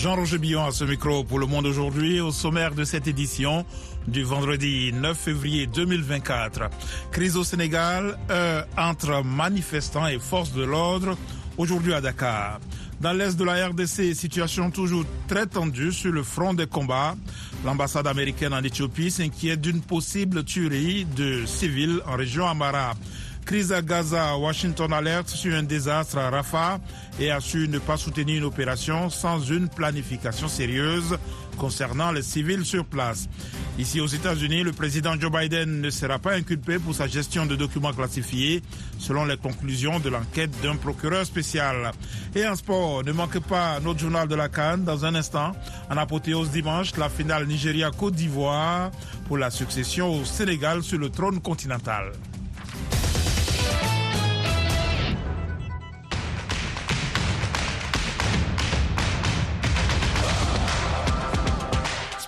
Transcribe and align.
Jean-Roger 0.00 0.38
Billon 0.38 0.64
à 0.64 0.72
ce 0.72 0.84
micro 0.84 1.24
pour 1.24 1.38
Le 1.38 1.44
Monde 1.44 1.66
aujourd'hui, 1.66 2.22
au 2.22 2.30
sommaire 2.32 2.74
de 2.74 2.84
cette 2.84 3.06
édition 3.06 3.66
du 4.08 4.22
vendredi 4.22 4.94
9 4.94 5.14
février 5.14 5.66
2024. 5.66 6.70
Crise 7.12 7.36
au 7.36 7.44
Sénégal 7.44 8.16
euh, 8.30 8.62
entre 8.78 9.22
manifestants 9.22 10.06
et 10.06 10.18
forces 10.18 10.54
de 10.54 10.62
l'ordre 10.64 11.18
aujourd'hui 11.58 11.92
à 11.92 12.00
Dakar. 12.00 12.60
Dans 13.02 13.12
l'est 13.12 13.36
de 13.38 13.44
la 13.44 13.68
RDC, 13.68 14.14
situation 14.14 14.70
toujours 14.70 15.04
très 15.28 15.44
tendue 15.46 15.92
sur 15.92 16.12
le 16.12 16.22
front 16.22 16.54
des 16.54 16.66
combats. 16.66 17.14
L'ambassade 17.66 18.06
américaine 18.06 18.54
en 18.54 18.62
Éthiopie 18.62 19.10
s'inquiète 19.10 19.60
d'une 19.60 19.82
possible 19.82 20.44
tuerie 20.44 21.04
de 21.14 21.44
civils 21.44 22.00
en 22.06 22.16
région 22.16 22.46
Amara. 22.48 22.94
Crise 23.50 23.72
à 23.72 23.82
Gaza, 23.82 24.36
Washington 24.36 24.92
alerte 24.92 25.28
sur 25.28 25.52
un 25.56 25.64
désastre 25.64 26.18
à 26.18 26.30
Rafah 26.30 26.78
et 27.18 27.32
assure 27.32 27.68
ne 27.68 27.80
pas 27.80 27.96
soutenir 27.96 28.36
une 28.36 28.44
opération 28.44 29.10
sans 29.10 29.40
une 29.40 29.68
planification 29.68 30.46
sérieuse 30.46 31.18
concernant 31.58 32.12
les 32.12 32.22
civils 32.22 32.64
sur 32.64 32.84
place. 32.84 33.28
Ici 33.76 34.00
aux 34.00 34.06
États-Unis, 34.06 34.62
le 34.62 34.70
président 34.70 35.18
Joe 35.18 35.32
Biden 35.32 35.80
ne 35.80 35.90
sera 35.90 36.20
pas 36.20 36.34
inculpé 36.34 36.78
pour 36.78 36.94
sa 36.94 37.08
gestion 37.08 37.44
de 37.44 37.56
documents 37.56 37.92
classifiés, 37.92 38.62
selon 39.00 39.24
les 39.24 39.36
conclusions 39.36 39.98
de 39.98 40.10
l'enquête 40.10 40.52
d'un 40.62 40.76
procureur 40.76 41.26
spécial. 41.26 41.90
Et 42.36 42.46
en 42.46 42.54
sport, 42.54 43.02
ne 43.02 43.10
manquez 43.10 43.40
pas 43.40 43.80
notre 43.80 43.98
journal 43.98 44.28
de 44.28 44.36
la 44.36 44.48
Cannes 44.48 44.84
dans 44.84 45.04
un 45.04 45.16
instant. 45.16 45.56
En 45.90 45.96
apothéose 45.96 46.50
dimanche, 46.50 46.96
la 46.96 47.08
finale 47.08 47.48
Nigeria-Côte 47.48 48.14
d'Ivoire 48.14 48.92
pour 49.26 49.38
la 49.38 49.50
succession 49.50 50.20
au 50.20 50.24
Sénégal 50.24 50.84
sur 50.84 50.98
le 50.98 51.10
trône 51.10 51.40
continental. 51.40 52.12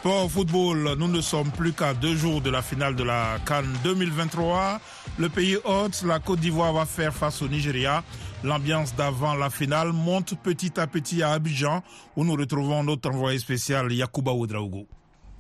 Sport 0.03 0.33
football, 0.33 0.97
nous 0.99 1.07
ne 1.07 1.21
sommes 1.21 1.53
plus 1.53 1.73
qu'à 1.73 1.95
deux 1.95 2.17
jours 2.17 2.41
de 2.41 2.51
la 2.51 2.61
finale 2.61 2.97
de 2.97 3.05
la 3.05 3.39
Cannes 3.47 3.73
2023. 3.85 4.81
Le 5.17 5.29
pays 5.29 5.57
hôte, 5.65 6.03
la 6.05 6.19
Côte 6.19 6.41
d'Ivoire, 6.41 6.73
va 6.73 6.87
faire 6.87 7.15
face 7.15 7.41
au 7.41 7.47
Nigeria. 7.47 8.03
L'ambiance 8.43 8.97
d'avant 8.97 9.35
la 9.37 9.49
finale 9.49 9.93
monte 9.93 10.35
petit 10.43 10.81
à 10.81 10.89
petit 10.89 11.23
à 11.23 11.31
Abidjan, 11.31 11.85
où 12.17 12.25
nous 12.25 12.35
retrouvons 12.35 12.83
notre 12.83 13.11
envoyé 13.11 13.39
spécial 13.39 13.93
Yakuba 13.93 14.33
Oudraogo. 14.33 14.89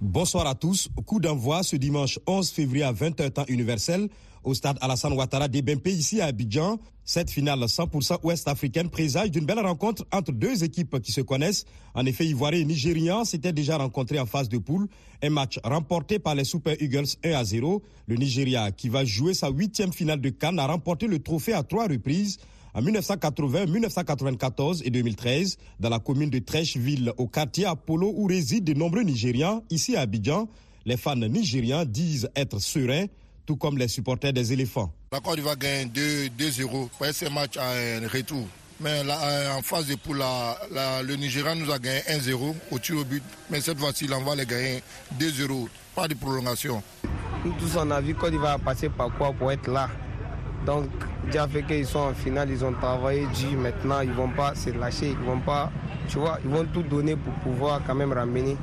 Bonsoir 0.04 0.48
à 0.48 0.56
tous. 0.56 0.88
Coup 1.06 1.20
d'envoi 1.20 1.62
ce 1.62 1.76
dimanche 1.76 2.18
11 2.26 2.50
février 2.50 2.82
à 2.82 2.92
20h 2.92 3.30
temps 3.30 3.44
universel 3.46 4.08
au 4.42 4.52
stade 4.52 4.76
Alassane 4.80 5.12
Ouattara 5.12 5.46
d'Ebempe 5.46 5.86
ici 5.86 6.20
à 6.20 6.26
Abidjan. 6.26 6.80
Cette 7.04 7.30
finale 7.30 7.60
100% 7.60 8.18
ouest-africaine 8.24 8.88
présage 8.88 9.30
d'une 9.30 9.44
belle 9.44 9.60
rencontre 9.60 10.04
entre 10.10 10.32
deux 10.32 10.64
équipes 10.64 10.98
qui 11.00 11.12
se 11.12 11.20
connaissent. 11.20 11.66
En 11.94 12.04
effet, 12.04 12.26
Ivoiriens 12.26 12.62
et 12.62 12.64
Nigérians 12.64 13.24
s'étaient 13.24 13.52
déjà 13.52 13.76
rencontrés 13.76 14.18
en 14.18 14.26
phase 14.26 14.48
de 14.48 14.58
poule. 14.58 14.88
Un 15.22 15.30
match 15.30 15.60
remporté 15.62 16.18
par 16.18 16.34
les 16.34 16.42
Super 16.42 16.74
Eagles 16.82 17.06
1 17.24 17.34
à 17.34 17.44
0. 17.44 17.80
Le 18.08 18.16
Nigeria, 18.16 18.72
qui 18.72 18.88
va 18.88 19.04
jouer 19.04 19.34
sa 19.34 19.50
huitième 19.50 19.92
finale 19.92 20.20
de 20.20 20.30
Cannes, 20.30 20.58
a 20.58 20.66
remporté 20.66 21.06
le 21.06 21.20
trophée 21.20 21.52
à 21.52 21.62
trois 21.62 21.86
reprises 21.86 22.38
en 22.74 22.82
1980, 22.82 23.66
1994 23.66 24.82
et 24.84 24.90
2013 24.90 25.56
dans 25.80 25.88
la 25.88 25.98
commune 25.98 26.30
de 26.30 26.38
Trècheville 26.38 27.12
au 27.18 27.26
quartier 27.26 27.66
Apollo 27.66 28.12
où 28.16 28.26
résident 28.26 28.72
de 28.72 28.78
nombreux 28.78 29.02
Nigérians. 29.02 29.62
Ici 29.70 29.96
à 29.96 30.00
Abidjan, 30.02 30.48
les 30.84 30.96
fans 30.96 31.16
nigérians 31.16 31.84
disent 31.84 32.28
être 32.34 32.60
sereins 32.60 33.06
tout 33.44 33.56
comme 33.56 33.76
les 33.76 33.88
supporters 33.88 34.32
des 34.32 34.52
éléphants. 34.52 34.92
La 35.12 35.20
Côte 35.20 35.36
d'Ivoire 35.36 35.58
gagne 35.58 35.88
2-0 35.88 36.68
pour 36.68 37.06
ce 37.06 37.28
match 37.28 37.56
en 37.56 38.08
retour. 38.08 38.46
Mais 38.80 39.04
là, 39.04 39.54
en 39.56 39.62
phase 39.62 39.86
de 39.86 39.94
poule, 39.96 40.22
le 40.72 41.14
Nigeria 41.16 41.54
nous 41.54 41.70
a 41.70 41.78
gagné 41.78 42.00
1-0 42.08 42.54
au 42.70 42.78
tir 42.78 42.96
au 42.98 43.04
but. 43.04 43.22
Mais 43.50 43.60
cette 43.60 43.78
fois-ci, 43.78 44.08
on 44.12 44.22
va 44.24 44.34
les 44.34 44.46
gagner 44.46 44.82
2-0. 45.20 45.68
Pas 45.94 46.08
de 46.08 46.14
prolongation. 46.14 46.82
Nous 47.44 47.52
tous, 47.58 47.76
on 47.76 47.90
a 47.90 48.00
vu 48.00 48.14
Côte 48.14 48.30
d'Ivoire 48.30 48.58
passer 48.58 48.88
par 48.88 49.16
quoi 49.16 49.32
pour 49.32 49.52
être 49.52 49.70
là? 49.70 49.90
Donc, 50.66 50.86
déjà 51.26 51.48
fait 51.48 51.62
qu'ils 51.62 51.86
sont 51.86 51.98
en 51.98 52.14
finale, 52.14 52.50
ils 52.50 52.64
ont 52.64 52.72
travaillé 52.72 53.26
dur. 53.34 53.58
Maintenant, 53.58 54.00
ils 54.00 54.10
ne 54.10 54.14
vont 54.14 54.28
pas 54.28 54.54
se 54.54 54.70
lâcher. 54.70 55.08
Ils 55.10 55.26
vont 55.26 55.40
pas, 55.40 55.70
tu 56.08 56.18
vois, 56.18 56.38
ils 56.44 56.50
vont 56.50 56.64
tout 56.72 56.82
donner 56.82 57.16
pour 57.16 57.32
pouvoir 57.34 57.80
quand 57.86 57.94
même 57.94 58.12
ramener 58.12 58.56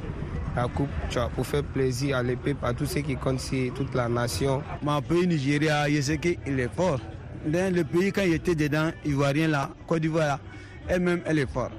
la 0.56 0.68
coupe 0.68 0.90
tu 1.10 1.20
vois, 1.20 1.30
pour 1.30 1.46
faire 1.46 1.64
plaisir 1.64 2.18
à 2.18 2.24
l'épée, 2.24 2.56
à 2.64 2.74
tous 2.74 2.86
ceux 2.86 3.02
qui 3.02 3.16
comptent 3.16 3.40
sur 3.40 3.74
toute 3.74 3.94
la 3.96 4.10
nation. 4.10 4.64
Mon 4.82 5.02
pays 5.02 5.28
Nigeria, 5.28 5.90
je 5.90 6.02
sais 6.02 6.18
qu'il 6.18 6.60
est 6.60 6.74
fort. 6.76 7.00
Dans 7.46 7.74
le 7.74 7.84
pays, 7.84 8.12
quand 8.12 8.24
il 8.24 8.34
était 8.34 8.56
dedans, 8.56 8.92
Ivoirien 9.06 9.48
là, 9.48 9.70
Côte 9.88 10.02
d'Ivoire 10.02 10.40
elle-même, 10.88 11.22
elle 11.26 11.40
est 11.40 11.50
forte. 11.50 11.72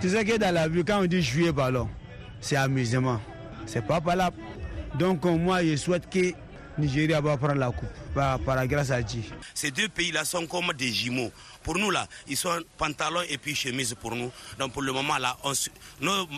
Tu 0.00 0.10
sais 0.10 0.24
que 0.24 0.36
dans 0.36 0.52
la 0.52 0.68
vie, 0.68 0.84
quand 0.84 1.00
on 1.02 1.06
dit 1.06 1.22
jouer 1.22 1.52
ballon, 1.52 1.88
c'est 2.40 2.56
amusement. 2.56 3.20
C'est 3.64 3.84
pas 3.86 4.00
là. 4.14 4.30
Donc 4.98 5.24
moi, 5.24 5.64
je 5.64 5.76
souhaite 5.76 6.10
que 6.10 6.32
Nigeria 6.78 7.20
va 7.20 7.36
prendre 7.36 7.54
la 7.54 7.70
coupe 7.70 7.88
par, 8.14 8.38
par 8.40 8.56
la 8.56 8.66
grâce 8.66 8.90
à 8.90 9.02
Dieu. 9.02 9.22
Ces 9.54 9.70
deux 9.70 9.88
pays-là 9.88 10.24
sont 10.24 10.46
comme 10.46 10.72
des 10.72 10.92
jumeaux. 10.92 11.32
Pour 11.62 11.78
nous, 11.78 11.90
là, 11.90 12.06
ils 12.28 12.36
sont 12.36 12.60
pantalons 12.76 13.22
et 13.28 13.38
puis 13.38 13.54
chemise 13.54 13.94
pour 13.94 14.14
nous. 14.14 14.30
Donc 14.58 14.72
pour 14.72 14.82
le 14.82 14.92
moment, 14.92 15.18
là, 15.18 15.36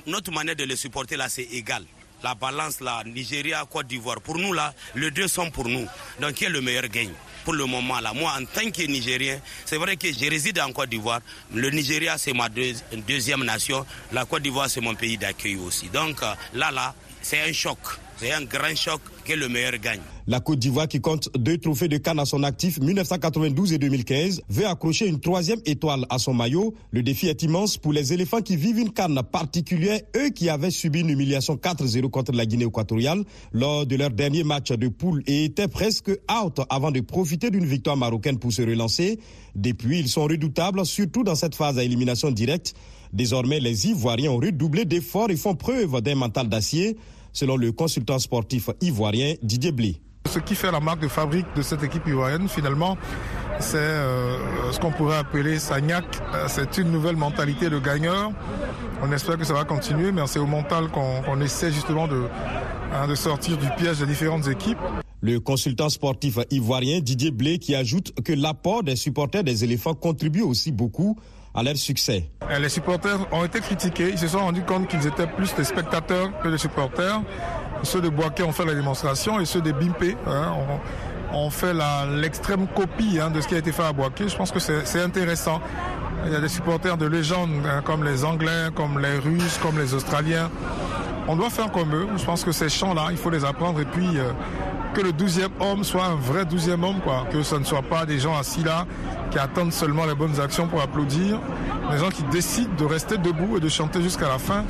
notre 0.06 0.30
manière 0.32 0.56
de 0.56 0.64
les 0.64 0.76
supporter, 0.76 1.16
là, 1.16 1.28
c'est 1.28 1.42
égal. 1.42 1.84
La 2.22 2.34
balance, 2.34 2.80
là, 2.80 3.02
Nigeria, 3.04 3.64
Côte 3.70 3.86
d'Ivoire, 3.86 4.20
pour 4.20 4.38
nous, 4.38 4.52
là, 4.52 4.74
les 4.96 5.10
deux 5.10 5.28
sont 5.28 5.50
pour 5.50 5.68
nous. 5.68 5.86
Donc 6.20 6.32
qui 6.34 6.44
est 6.44 6.50
le 6.50 6.60
meilleur 6.60 6.88
gain 6.88 7.10
pour 7.48 7.54
le 7.54 7.64
moment 7.64 7.98
là? 8.00 8.12
Moi, 8.12 8.30
en 8.30 8.44
tant 8.44 8.70
que 8.70 8.82
Nigérien, 8.82 9.40
c'est 9.64 9.78
vrai 9.78 9.96
que 9.96 10.08
je 10.12 10.28
réside 10.28 10.60
en 10.60 10.70
Côte 10.70 10.90
d'Ivoire. 10.90 11.20
Le 11.54 11.70
Nigeria, 11.70 12.18
c'est 12.18 12.34
ma 12.34 12.50
deuxième 12.50 13.42
nation. 13.42 13.86
La 14.12 14.26
Côte 14.26 14.42
d'Ivoire, 14.42 14.68
c'est 14.68 14.82
mon 14.82 14.94
pays 14.94 15.16
d'accueil 15.16 15.56
aussi. 15.56 15.88
Donc 15.88 16.22
euh, 16.22 16.34
là, 16.52 16.70
là, 16.70 16.94
c'est 17.22 17.40
un 17.40 17.52
choc. 17.54 17.78
C'est 18.20 18.32
un 18.32 18.42
grand 18.42 18.74
choc 18.74 19.00
que 19.24 19.32
le 19.32 19.48
meilleur 19.48 19.78
gagne. 19.78 20.00
La 20.26 20.40
Côte 20.40 20.58
d'Ivoire, 20.58 20.88
qui 20.88 21.00
compte 21.00 21.28
deux 21.38 21.56
trophées 21.56 21.86
de 21.86 21.98
Cannes 21.98 22.18
à 22.18 22.24
son 22.24 22.42
actif 22.42 22.80
1992 22.80 23.74
et 23.74 23.78
2015, 23.78 24.42
veut 24.48 24.66
accrocher 24.66 25.06
une 25.06 25.20
troisième 25.20 25.60
étoile 25.66 26.04
à 26.10 26.18
son 26.18 26.34
maillot. 26.34 26.74
Le 26.90 27.04
défi 27.04 27.28
est 27.28 27.40
immense 27.44 27.78
pour 27.78 27.92
les 27.92 28.12
éléphants 28.12 28.40
qui 28.40 28.56
vivent 28.56 28.80
une 28.80 28.92
canne 28.92 29.22
particulière, 29.22 30.00
eux 30.16 30.30
qui 30.30 30.48
avaient 30.48 30.72
subi 30.72 31.02
une 31.02 31.10
humiliation 31.10 31.54
4-0 31.54 32.10
contre 32.10 32.32
la 32.32 32.44
Guinée 32.44 32.64
équatoriale 32.64 33.22
lors 33.52 33.86
de 33.86 33.94
leur 33.94 34.10
dernier 34.10 34.42
match 34.42 34.72
de 34.72 34.88
poule 34.88 35.22
et 35.28 35.44
étaient 35.44 35.68
presque 35.68 36.10
out 36.10 36.60
avant 36.70 36.90
de 36.90 37.00
profiter 37.00 37.50
d'une 37.50 37.66
victoire 37.66 37.96
marocaine 37.96 38.40
pour 38.40 38.52
se 38.52 38.62
relancer. 38.62 39.20
Depuis, 39.54 40.00
ils 40.00 40.08
sont 40.08 40.24
redoutables, 40.24 40.84
surtout 40.84 41.22
dans 41.22 41.36
cette 41.36 41.54
phase 41.54 41.78
à 41.78 41.84
élimination 41.84 42.32
directe. 42.32 42.74
Désormais, 43.12 43.60
les 43.60 43.86
Ivoiriens 43.86 44.32
ont 44.32 44.38
redoublé 44.38 44.84
d'efforts 44.84 45.30
et 45.30 45.36
font 45.36 45.54
preuve 45.54 46.00
d'un 46.00 46.16
mental 46.16 46.48
d'acier 46.48 46.96
selon 47.38 47.56
le 47.56 47.70
consultant 47.70 48.18
sportif 48.18 48.68
ivoirien 48.80 49.34
Didier 49.42 49.70
Blé. 49.70 50.00
Ce 50.28 50.40
qui 50.40 50.56
fait 50.56 50.72
la 50.72 50.80
marque 50.80 51.00
de 51.00 51.08
fabrique 51.08 51.46
de 51.54 51.62
cette 51.62 51.84
équipe 51.84 52.04
ivoirienne, 52.08 52.48
finalement, 52.48 52.98
c'est 53.60 53.76
euh, 53.78 54.72
ce 54.72 54.80
qu'on 54.80 54.90
pourrait 54.90 55.18
appeler 55.18 55.60
Sagnac. 55.60 56.04
Euh, 56.34 56.46
c'est 56.48 56.78
une 56.78 56.90
nouvelle 56.90 57.16
mentalité 57.16 57.70
de 57.70 57.78
gagneur. 57.78 58.32
On 59.02 59.12
espère 59.12 59.38
que 59.38 59.44
ça 59.44 59.54
va 59.54 59.64
continuer, 59.64 60.10
mais 60.10 60.22
c'est 60.26 60.40
au 60.40 60.46
mental 60.46 60.88
qu'on 60.88 61.40
essaie 61.40 61.70
justement 61.70 62.08
de, 62.08 62.24
hein, 62.92 63.06
de 63.06 63.14
sortir 63.14 63.56
du 63.56 63.68
piège 63.78 64.00
des 64.00 64.06
différentes 64.06 64.48
équipes. 64.48 64.78
Le 65.20 65.38
consultant 65.38 65.88
sportif 65.88 66.38
ivoirien 66.50 66.98
Didier 66.98 67.30
Blé 67.30 67.58
qui 67.58 67.76
ajoute 67.76 68.20
que 68.22 68.32
l'apport 68.32 68.82
des 68.82 68.96
supporters 68.96 69.44
des 69.44 69.62
éléphants 69.62 69.94
contribue 69.94 70.42
aussi 70.42 70.72
beaucoup 70.72 71.16
à 71.58 71.62
leur 71.62 71.76
succès. 71.76 72.30
Les 72.60 72.68
supporters 72.68 73.18
ont 73.32 73.44
été 73.44 73.60
critiqués. 73.60 74.10
Ils 74.12 74.18
se 74.18 74.28
sont 74.28 74.38
rendus 74.38 74.62
compte 74.62 74.88
qu'ils 74.88 75.06
étaient 75.06 75.26
plus 75.26 75.54
des 75.54 75.64
spectateurs 75.64 76.30
que 76.42 76.48
des 76.48 76.58
supporters. 76.58 77.20
Ceux 77.82 78.00
de 78.00 78.08
Boaké 78.08 78.42
ont 78.42 78.52
fait 78.52 78.64
la 78.64 78.74
démonstration 78.74 79.40
et 79.40 79.44
ceux 79.44 79.60
de 79.60 79.72
Bimpe 79.72 80.16
hein, 80.26 80.52
ont, 81.32 81.50
fait 81.50 81.74
l'extrême 82.20 82.66
copie 82.68 83.18
hein, 83.20 83.30
de 83.30 83.40
ce 83.40 83.48
qui 83.48 83.54
a 83.54 83.58
été 83.58 83.72
fait 83.72 83.84
à 83.84 83.92
Boaké. 83.92 84.28
Je 84.28 84.36
pense 84.36 84.50
que 84.50 84.60
c'est 84.60 85.02
intéressant. 85.02 85.60
Il 86.26 86.32
y 86.32 86.36
a 86.36 86.40
des 86.40 86.48
supporters 86.48 86.96
de 86.96 87.06
légende 87.06 87.50
hein, 87.64 87.82
comme 87.84 88.04
les 88.04 88.24
Anglais, 88.24 88.68
comme 88.74 88.98
les 89.00 89.18
Russes, 89.18 89.58
comme 89.62 89.78
les 89.78 89.94
Australiens. 89.94 90.50
On 91.28 91.36
doit 91.36 91.50
faire 91.50 91.70
comme 91.70 91.94
eux. 91.94 92.08
Je 92.16 92.24
pense 92.24 92.44
que 92.44 92.52
ces 92.52 92.68
chants-là, 92.68 93.08
il 93.10 93.16
faut 93.16 93.30
les 93.30 93.44
apprendre 93.44 93.80
et 93.80 93.84
puis 93.84 94.16
euh, 94.16 94.32
que 94.98 95.02
le 95.04 95.12
douzième 95.12 95.52
homme 95.60 95.84
soit 95.84 96.06
un 96.06 96.16
vrai 96.16 96.44
douzième 96.44 96.82
homme, 96.82 97.00
quoi. 97.00 97.24
Que 97.30 97.44
ce 97.44 97.54
ne 97.54 97.62
soit 97.62 97.82
pas 97.82 98.04
des 98.04 98.18
gens 98.18 98.36
assis 98.36 98.64
là 98.64 98.84
qui 99.30 99.38
attendent 99.38 99.72
seulement 99.72 100.04
les 100.06 100.14
bonnes 100.16 100.40
actions 100.40 100.66
pour 100.66 100.80
applaudir, 100.80 101.38
des 101.92 101.98
gens 101.98 102.08
qui 102.08 102.24
décident 102.24 102.74
de 102.76 102.84
rester 102.84 103.16
debout 103.16 103.58
et 103.58 103.60
de 103.60 103.68
chanter 103.68 104.02
jusqu'à 104.02 104.26
la 104.26 104.38
fin. 104.38 104.64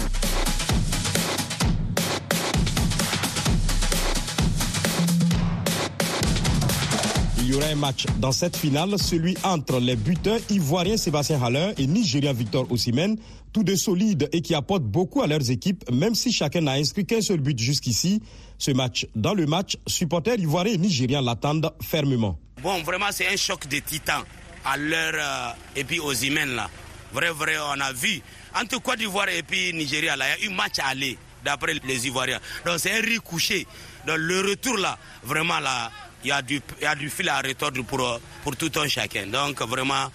Un 7.69 7.75
match 7.75 8.07
dans 8.19 8.33
cette 8.33 8.57
finale, 8.57 8.99
celui 8.99 9.37
entre 9.43 9.79
les 9.79 9.95
buteurs 9.95 10.41
ivoiriens 10.49 10.97
Sébastien 10.97 11.43
Haller 11.43 11.73
et 11.77 11.87
nigérien 11.87 12.33
Victor 12.33 12.71
Osimhen, 12.73 13.17
tous 13.53 13.63
deux 13.63 13.77
solides 13.77 14.29
et 14.33 14.41
qui 14.41 14.55
apportent 14.55 14.85
beaucoup 14.85 15.21
à 15.21 15.27
leurs 15.27 15.51
équipes, 15.51 15.85
même 15.91 16.15
si 16.15 16.33
chacun 16.33 16.63
n'a 16.63 16.73
inscrit 16.73 17.05
qu'un 17.05 17.21
seul 17.21 17.41
but 17.41 17.59
jusqu'ici. 17.59 18.23
Ce 18.57 18.71
match, 18.71 19.07
dans 19.15 19.35
le 19.35 19.45
match, 19.47 19.77
supporters 19.87 20.39
ivoiriens 20.39 20.75
et 20.75 20.79
nigériens 20.79 21.21
l'attendent 21.21 21.71
fermement. 21.83 22.39
Bon, 22.63 22.83
vraiment, 22.83 23.07
c'est 23.13 23.27
un 23.27 23.37
choc 23.37 23.69
de 23.69 23.79
titans 23.81 24.25
à 24.65 24.77
l'heure 24.77 25.55
et 25.77 25.85
puis 25.85 26.01
aux 26.01 26.15
Imen 26.15 26.49
là. 26.49 26.71
Vrai, 27.13 27.31
vrai, 27.31 27.57
on 27.59 27.81
a 27.81 27.93
vu 27.93 28.23
entre 28.59 28.81
Côte 28.81 28.99
d'Ivoire 28.99 29.29
et 29.29 29.43
puis 29.43 29.73
Nigeria, 29.75 30.17
là, 30.17 30.25
il 30.39 30.45
y 30.45 30.49
a 30.49 30.51
eu 30.51 30.55
match 30.55 30.79
à 30.79 30.89
aller, 30.89 31.19
d'après 31.45 31.75
les 31.87 32.07
Ivoiriens. 32.07 32.41
Donc 32.65 32.79
c'est 32.79 32.93
un 32.93 33.03
riz 33.03 33.19
couché. 33.19 33.67
Donc 34.07 34.17
le 34.19 34.41
retour 34.41 34.79
là, 34.79 34.99
vraiment 35.23 35.61
là, 35.61 35.91
il 36.25 36.29
y 36.29 36.33
a 36.33 36.43
du, 36.43 36.61
il 36.81 36.85
y 36.85 36.87
a 36.87 36.95
du 36.95 37.09
fil 37.11 37.29
à 37.29 37.39
retordre 37.41 37.83
pour, 37.85 38.21
pour 38.43 38.57
tout 38.57 38.71
un 38.83 38.89
chacun. 38.89 39.27
Donc 39.27 39.61
vraiment, 39.63 40.11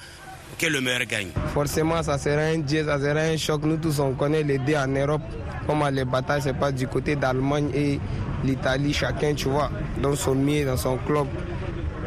que 0.57 0.67
le 0.67 0.81
meilleur 0.81 1.05
gagne. 1.05 1.29
Forcément, 1.53 2.01
ça 2.03 2.17
sera 2.17 2.41
un 2.43 2.59
dieu, 2.59 2.85
ça 2.85 2.99
sera 2.99 3.19
un 3.21 3.37
choc. 3.37 3.63
Nous 3.63 3.77
tous, 3.77 3.99
on 3.99 4.13
connaît 4.13 4.43
les 4.43 4.57
deux 4.59 4.75
en 4.75 4.87
Europe. 4.87 5.21
Comment 5.67 5.89
les 5.89 6.05
batailles 6.05 6.41
c'est 6.41 6.53
pas 6.57 6.71
du 6.71 6.87
côté 6.87 7.15
d'Allemagne 7.15 7.69
et 7.73 7.99
l'Italie, 8.43 8.93
chacun, 8.93 9.33
tu 9.33 9.47
vois, 9.49 9.71
dans 10.01 10.15
son 10.15 10.35
milieu, 10.35 10.65
dans 10.65 10.77
son 10.77 10.97
club. 10.97 11.27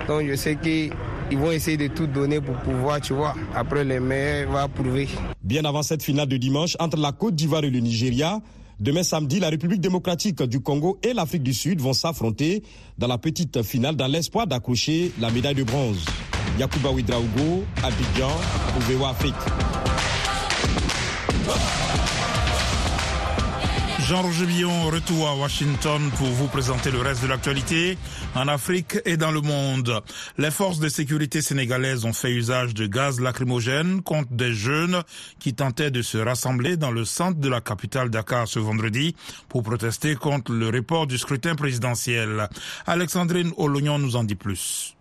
Donc 0.06 0.26
je 0.28 0.34
sais 0.36 0.56
qu'ils 0.56 0.92
vont 1.38 1.50
essayer 1.50 1.76
de 1.76 1.88
tout 1.88 2.06
donner 2.06 2.40
pour 2.40 2.56
pouvoir, 2.56 3.00
tu 3.00 3.14
vois. 3.14 3.34
Après, 3.54 3.84
les 3.84 3.98
meilleurs 4.00 4.50
vont 4.50 4.68
prouver. 4.68 5.08
Bien 5.42 5.64
avant 5.64 5.82
cette 5.82 6.02
finale 6.02 6.28
de 6.28 6.36
dimanche 6.36 6.76
entre 6.78 6.98
la 6.98 7.12
Côte 7.12 7.34
d'Ivoire 7.34 7.64
et 7.64 7.70
le 7.70 7.80
Nigeria, 7.80 8.40
Demain 8.78 9.02
samedi, 9.02 9.40
la 9.40 9.48
République 9.48 9.80
démocratique 9.80 10.42
du 10.42 10.60
Congo 10.60 10.98
et 11.02 11.14
l'Afrique 11.14 11.42
du 11.42 11.54
Sud 11.54 11.80
vont 11.80 11.94
s'affronter 11.94 12.62
dans 12.98 13.06
la 13.06 13.16
petite 13.16 13.62
finale 13.62 13.96
dans 13.96 14.06
l'espoir 14.06 14.46
d'accrocher 14.46 15.12
la 15.18 15.30
médaille 15.30 15.54
de 15.54 15.62
bronze. 15.62 16.04
Yakuba 16.58 16.90
Ouidraougo, 16.90 17.64
Abidjan, 17.82 18.30
pour 18.96 19.08
Afrique. 19.08 19.34
Jean-Roger 24.08 24.46
Billon, 24.46 24.84
retour 24.84 25.26
à 25.26 25.34
Washington 25.34 26.00
pour 26.16 26.28
vous 26.28 26.46
présenter 26.46 26.92
le 26.92 27.00
reste 27.00 27.24
de 27.24 27.26
l'actualité 27.26 27.98
en 28.36 28.46
Afrique 28.46 28.98
et 29.04 29.16
dans 29.16 29.32
le 29.32 29.40
monde. 29.40 30.00
Les 30.38 30.52
forces 30.52 30.78
de 30.78 30.88
sécurité 30.88 31.42
sénégalaises 31.42 32.04
ont 32.04 32.12
fait 32.12 32.30
usage 32.30 32.72
de 32.72 32.86
gaz 32.86 33.18
lacrymogène 33.20 34.02
contre 34.02 34.30
des 34.32 34.52
jeunes 34.52 35.02
qui 35.40 35.54
tentaient 35.54 35.90
de 35.90 36.02
se 36.02 36.18
rassembler 36.18 36.76
dans 36.76 36.92
le 36.92 37.04
centre 37.04 37.40
de 37.40 37.48
la 37.48 37.60
capitale 37.60 38.08
Dakar 38.08 38.46
ce 38.46 38.60
vendredi 38.60 39.16
pour 39.48 39.64
protester 39.64 40.14
contre 40.14 40.52
le 40.52 40.68
report 40.68 41.08
du 41.08 41.18
scrutin 41.18 41.56
présidentiel. 41.56 42.48
Alexandrine 42.86 43.50
Olognon 43.56 43.98
nous 43.98 44.14
en 44.14 44.22
dit 44.22 44.36
plus. 44.36 44.94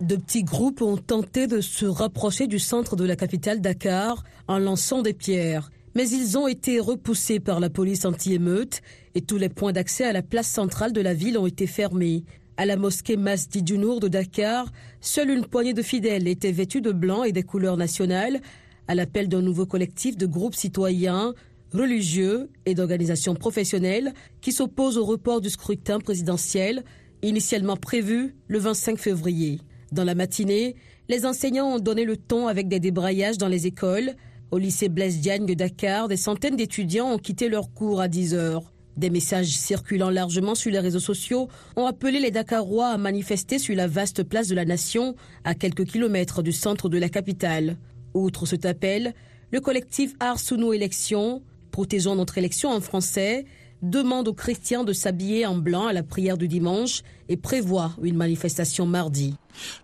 De 0.00 0.16
petits 0.16 0.44
groupes 0.44 0.80
ont 0.80 0.96
tenté 0.96 1.48
de 1.48 1.60
se 1.60 1.84
rapprocher 1.84 2.46
du 2.46 2.58
centre 2.58 2.96
de 2.96 3.04
la 3.04 3.14
capitale 3.16 3.60
Dakar 3.60 4.22
en 4.46 4.58
lançant 4.58 5.02
des 5.02 5.12
pierres 5.12 5.68
mais 5.98 6.10
ils 6.10 6.38
ont 6.38 6.46
été 6.46 6.78
repoussés 6.78 7.40
par 7.40 7.58
la 7.58 7.70
police 7.70 8.04
anti-émeute 8.04 8.82
et 9.16 9.20
tous 9.20 9.36
les 9.36 9.48
points 9.48 9.72
d'accès 9.72 10.04
à 10.04 10.12
la 10.12 10.22
place 10.22 10.46
centrale 10.46 10.92
de 10.92 11.00
la 11.00 11.12
ville 11.12 11.36
ont 11.36 11.46
été 11.48 11.66
fermés. 11.66 12.22
À 12.56 12.66
la 12.66 12.76
mosquée 12.76 13.16
Masdi 13.16 13.64
du 13.64 13.78
Nour 13.78 13.98
de 13.98 14.06
Dakar, 14.06 14.70
seule 15.00 15.30
une 15.30 15.44
poignée 15.44 15.74
de 15.74 15.82
fidèles 15.82 16.28
étaient 16.28 16.52
vêtus 16.52 16.82
de 16.82 16.92
blanc 16.92 17.24
et 17.24 17.32
des 17.32 17.42
couleurs 17.42 17.76
nationales, 17.76 18.40
à 18.86 18.94
l'appel 18.94 19.28
d'un 19.28 19.42
nouveau 19.42 19.66
collectif 19.66 20.16
de 20.16 20.26
groupes 20.26 20.54
citoyens, 20.54 21.34
religieux 21.74 22.48
et 22.64 22.76
d'organisations 22.76 23.34
professionnelles 23.34 24.14
qui 24.40 24.52
s'opposent 24.52 24.98
au 24.98 25.04
report 25.04 25.40
du 25.40 25.50
scrutin 25.50 25.98
présidentiel, 25.98 26.84
initialement 27.22 27.76
prévu 27.76 28.36
le 28.46 28.60
25 28.60 29.00
février. 29.00 29.58
Dans 29.90 30.04
la 30.04 30.14
matinée, 30.14 30.76
les 31.08 31.26
enseignants 31.26 31.74
ont 31.74 31.80
donné 31.80 32.04
le 32.04 32.16
ton 32.16 32.46
avec 32.46 32.68
des 32.68 32.78
débrayages 32.78 33.38
dans 33.38 33.48
les 33.48 33.66
écoles, 33.66 34.14
au 34.50 34.58
lycée 34.58 34.88
Blaise 34.88 35.20
Diagne 35.20 35.46
de 35.46 35.54
Dakar, 35.54 36.08
des 36.08 36.16
centaines 36.16 36.56
d'étudiants 36.56 37.12
ont 37.12 37.18
quitté 37.18 37.48
leurs 37.48 37.72
cours 37.72 38.00
à 38.00 38.08
10 38.08 38.34
heures. 38.34 38.72
Des 38.96 39.10
messages 39.10 39.56
circulant 39.56 40.10
largement 40.10 40.54
sur 40.54 40.72
les 40.72 40.78
réseaux 40.78 40.98
sociaux 41.00 41.48
ont 41.76 41.86
appelé 41.86 42.18
les 42.18 42.30
Dakarois 42.30 42.88
à 42.88 42.98
manifester 42.98 43.58
sur 43.58 43.76
la 43.76 43.86
vaste 43.86 44.24
place 44.24 44.48
de 44.48 44.54
la 44.54 44.64
nation, 44.64 45.14
à 45.44 45.54
quelques 45.54 45.84
kilomètres 45.84 46.42
du 46.42 46.52
centre 46.52 46.88
de 46.88 46.98
la 46.98 47.08
capitale. 47.08 47.76
Outre 48.14 48.46
cet 48.46 48.64
appel, 48.64 49.14
le 49.52 49.60
collectif 49.60 50.14
Ars 50.18 50.40
Suno 50.40 50.72
Élection, 50.72 51.42
protégeant 51.70 52.16
notre 52.16 52.38
élection 52.38 52.70
en 52.70 52.80
français, 52.80 53.44
demande 53.82 54.28
aux 54.28 54.34
chrétiens 54.34 54.82
de 54.82 54.92
s'habiller 54.92 55.46
en 55.46 55.56
blanc 55.56 55.86
à 55.86 55.92
la 55.92 56.02
prière 56.02 56.38
du 56.38 56.48
dimanche 56.48 57.02
et 57.28 57.36
prévoit 57.36 57.92
une 58.02 58.16
manifestation 58.16 58.86
mardi. 58.86 59.36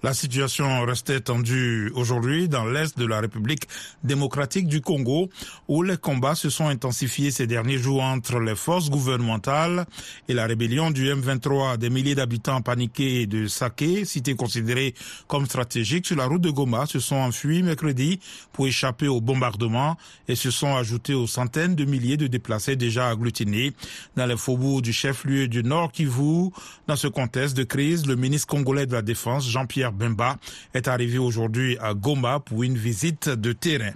La 0.03 0.15
situation 0.15 0.85
restait 0.85 1.21
tendue 1.21 1.91
aujourd'hui 1.97 2.49
dans 2.49 2.65
l'est 2.65 2.97
de 2.97 3.07
la 3.07 3.21
République 3.21 3.67
démocratique 4.05 4.69
du 4.69 4.81
Congo, 4.81 5.31
où 5.67 5.83
les 5.83 5.97
combats 5.97 6.37
se 6.37 6.49
sont 6.49 6.69
intensifiés 6.69 7.33
ces 7.33 7.47
derniers 7.47 7.79
jours 7.79 8.03
entre 8.03 8.39
les 8.39 8.55
forces 8.55 8.89
gouvernementales 8.89 9.87
et 10.29 10.35
la 10.35 10.47
rébellion 10.47 10.93
du 10.93 11.09
M23. 11.09 11.77
Des 11.79 11.91
milliers 11.91 12.15
d'habitants 12.15 12.63
paniqués 12.63 13.27
de 13.27 13.47
Saké, 13.49 14.05
cité 14.05 14.35
considérée 14.35 14.95
comme 15.27 15.47
stratégique 15.47 16.07
sur 16.07 16.17
la 16.17 16.27
route 16.27 16.43
de 16.43 16.51
Goma, 16.51 16.87
se 16.87 17.01
sont 17.01 17.17
enfuis 17.17 17.63
mercredi 17.63 18.21
pour 18.53 18.69
échapper 18.69 19.09
au 19.09 19.21
bombardement 19.21 19.97
et 20.29 20.37
se 20.37 20.51
sont 20.51 20.77
ajoutés 20.77 21.15
aux 21.15 21.27
centaines 21.27 21.75
de 21.75 21.85
milliers 21.85 22.17
de 22.17 22.27
déplacés 22.27 22.77
déjà 22.77 23.09
agglutinés 23.09 23.73
dans 24.17 24.27
les 24.27 24.37
faubourgs 24.37 24.83
du 24.83 24.93
chef-lieu 24.93 25.49
du 25.49 25.63
Nord 25.65 25.91
Kivu. 25.91 26.51
Dans 26.87 26.97
ce 26.97 27.09
contexte 27.09 27.34
de 27.35 28.07
le 28.09 28.15
ministre 28.15 28.47
congolais 28.47 28.87
de 28.87 28.93
la 28.93 29.03
Défense, 29.03 29.49
Jean 29.49 29.67
pierre 29.67 29.91
Bemba 29.91 30.37
est 30.73 30.87
arrivé 30.87 31.19
aujourd'hui 31.19 31.77
à 31.81 31.93
Goma 31.93 32.39
pour 32.39 32.63
une 32.63 32.79
visite 32.79 33.29
de 33.29 33.53
terrain. 33.53 33.91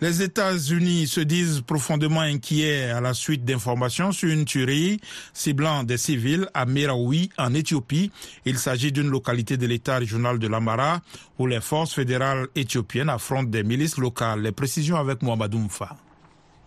Les 0.00 0.22
États-Unis 0.22 1.08
se 1.08 1.20
disent 1.20 1.60
profondément 1.60 2.20
inquiets 2.20 2.90
à 2.90 3.00
la 3.00 3.14
suite 3.14 3.44
d'informations 3.44 4.12
sur 4.12 4.30
une 4.30 4.44
tuerie 4.44 5.00
ciblant 5.32 5.82
des 5.82 5.96
civils 5.96 6.46
à 6.54 6.64
Meraoui, 6.64 7.30
en 7.36 7.52
Éthiopie. 7.52 8.12
Il 8.44 8.58
s'agit 8.58 8.92
d'une 8.92 9.10
localité 9.10 9.56
de 9.56 9.66
l'État 9.66 9.98
régional 9.98 10.38
de 10.38 10.46
l'Amara 10.46 11.00
où 11.40 11.48
les 11.48 11.60
forces 11.60 11.94
fédérales 11.94 12.46
éthiopiennes 12.54 13.08
affrontent 13.08 13.50
des 13.50 13.64
milices 13.64 13.96
locales. 13.96 14.40
Les 14.40 14.52
précisions 14.52 14.96
avec 14.96 15.20
Mohamed 15.22 15.52
Mfa. 15.52 15.96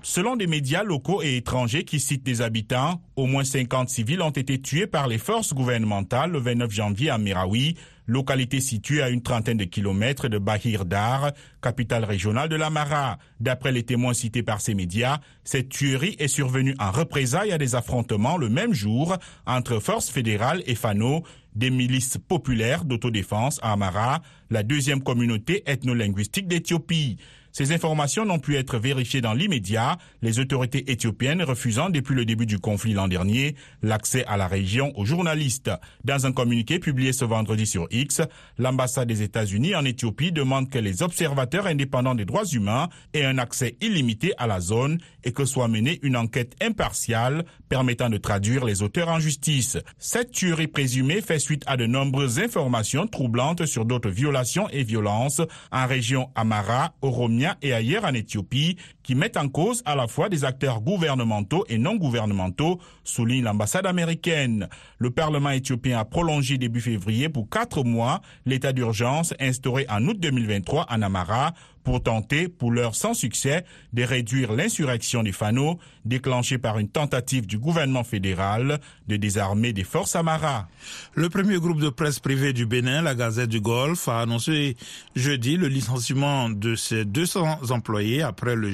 Selon 0.07 0.35
des 0.35 0.45
médias 0.45 0.83
locaux 0.83 1.23
et 1.23 1.37
étrangers 1.37 1.83
qui 1.83 1.99
citent 1.99 2.23
des 2.23 2.43
habitants, 2.43 3.01
au 3.15 3.25
moins 3.25 3.43
50 3.43 3.89
civils 3.89 4.21
ont 4.21 4.29
été 4.29 4.61
tués 4.61 4.85
par 4.85 5.07
les 5.07 5.17
forces 5.17 5.55
gouvernementales 5.55 6.29
le 6.29 6.37
29 6.37 6.69
janvier 6.71 7.09
à 7.09 7.17
Meraoui, 7.17 7.75
localité 8.05 8.61
située 8.61 9.01
à 9.01 9.09
une 9.09 9.23
trentaine 9.23 9.57
de 9.57 9.63
kilomètres 9.63 10.27
de 10.27 10.37
Bahir 10.37 10.85
Dar, 10.85 11.31
capitale 11.59 12.05
régionale 12.05 12.49
de 12.49 12.55
l'Amara. 12.55 13.17
D'après 13.39 13.71
les 13.71 13.81
témoins 13.81 14.13
cités 14.13 14.43
par 14.43 14.61
ces 14.61 14.75
médias, 14.75 15.21
cette 15.43 15.69
tuerie 15.69 16.15
est 16.19 16.27
survenue 16.27 16.75
en 16.77 16.91
représailles 16.91 17.51
à 17.51 17.57
des 17.57 17.73
affrontements 17.73 18.37
le 18.37 18.49
même 18.49 18.75
jour 18.75 19.17
entre 19.47 19.79
forces 19.79 20.11
fédérales 20.11 20.61
et 20.67 20.75
Fano, 20.75 21.23
des 21.55 21.71
milices 21.71 22.19
populaires 22.19 22.85
d'autodéfense 22.85 23.59
à 23.63 23.71
Amara, 23.71 24.21
la 24.51 24.61
deuxième 24.61 25.01
communauté 25.01 25.63
ethno-linguistique 25.65 26.47
d'Éthiopie. 26.47 27.17
Ces 27.57 27.71
informations 27.71 28.25
n'ont 28.25 28.39
pu 28.39 28.57
être 28.57 28.77
vérifiées 28.79 29.21
dans 29.21 29.33
l'immédiat, 29.33 29.97
les 30.21 30.39
autorités 30.39 30.91
éthiopiennes 30.91 31.41
refusant 31.41 31.89
depuis 31.89 32.13
le 32.13 32.25
début 32.25 32.45
du 32.45 32.59
conflit 32.59 32.91
l'an 32.91 33.07
dernier 33.07 33.55
l'accès 33.81 34.25
à 34.25 34.35
la 34.35 34.45
région 34.45 34.91
aux 34.99 35.05
journalistes. 35.05 35.71
Dans 36.03 36.25
un 36.25 36.33
communiqué 36.33 36.79
publié 36.79 37.13
ce 37.13 37.23
vendredi 37.23 37.65
sur 37.65 37.87
X, 37.91 38.21
l'ambassade 38.57 39.07
des 39.07 39.21
États-Unis 39.21 39.73
en 39.73 39.85
Éthiopie 39.85 40.33
demande 40.33 40.69
que 40.69 40.79
les 40.79 41.01
observateurs 41.01 41.67
indépendants 41.67 42.13
des 42.13 42.25
droits 42.25 42.43
humains 42.43 42.89
aient 43.13 43.23
un 43.23 43.37
accès 43.37 43.77
illimité 43.79 44.33
à 44.37 44.47
la 44.47 44.59
zone 44.59 44.97
et 45.23 45.31
que 45.31 45.45
soit 45.45 45.69
menée 45.69 46.01
une 46.03 46.17
enquête 46.17 46.57
impartiale 46.61 47.45
permettant 47.69 48.09
de 48.09 48.17
traduire 48.17 48.65
les 48.65 48.83
auteurs 48.83 49.09
en 49.09 49.19
justice. 49.19 49.77
Cette 49.97 50.31
tuerie 50.31 50.67
présumée 50.67 51.21
fait 51.21 51.39
suite 51.39 51.63
à 51.67 51.77
de 51.77 51.85
nombreuses 51.85 52.39
informations 52.39 53.07
troublantes 53.07 53.65
sur 53.65 53.85
d'autres 53.85 54.09
violations 54.09 54.69
et 54.69 54.83
violences 54.83 55.41
en 55.71 55.87
région 55.87 56.29
Amara, 56.35 56.93
Oromia 57.01 57.57
et 57.61 57.73
ailleurs 57.73 58.05
en 58.05 58.13
Éthiopie 58.13 58.77
qui 59.05 59.13
mettent 59.13 59.37
en 59.37 59.47
cause 59.47 59.83
à 59.85 59.95
la 59.95 60.07
fois 60.07 60.29
des 60.29 60.43
acteurs 60.45 60.81
gouvernementaux 60.81 61.63
et 61.69 61.77
non 61.77 61.95
gouvernementaux, 61.95 62.81
souligne 63.03 63.43
l'ambassade 63.43 63.85
américaine. 63.85 64.67
Le 64.97 65.11
Parlement 65.11 65.51
éthiopien 65.51 65.99
a 65.99 66.05
prolongé 66.05 66.57
début 66.57 66.81
février 66.81 67.29
pour 67.29 67.47
quatre 67.47 67.83
mois 67.83 68.21
l'état 68.47 68.73
d'urgence 68.73 69.35
instauré 69.39 69.85
en 69.89 70.03
août 70.07 70.19
2023 70.19 70.87
en 70.89 71.01
Amara 71.03 71.53
pour 71.85 72.01
tenter, 72.01 72.49
pour 72.49 72.71
l'heure 72.71 72.95
sans 72.95 73.13
succès, 73.13 73.63
de 73.93 74.03
réduire 74.03 74.51
l'insurrection 74.51 75.23
des 75.23 75.31
Fano 75.31 75.77
déclenchée 76.03 76.57
par 76.57 76.79
une 76.79 76.89
tentative 76.89 77.45
du 77.45 77.59
gouvernement 77.59 78.03
fédéral 78.03 78.79
de 79.07 79.15
désarmer 79.15 79.71
des 79.71 79.83
forces 79.83 80.15
Amara. 80.15 80.67
Le 81.13 81.29
premier 81.29 81.59
groupe 81.59 81.79
de 81.79 81.89
presse 81.89 82.19
privé 82.19 82.53
du 82.53 82.65
Bénin, 82.65 83.03
la 83.03 83.13
Gazette 83.13 83.49
du 83.49 83.61
Golfe, 83.61 84.09
a 84.09 84.21
annoncé 84.21 84.75
jeudi 85.15 85.57
le 85.57 85.67
licenciement 85.67 86.49
de 86.49 86.75
ses 86.75 87.05
200 87.05 87.71
employés 87.71 88.23
après 88.23 88.55
le 88.55 88.71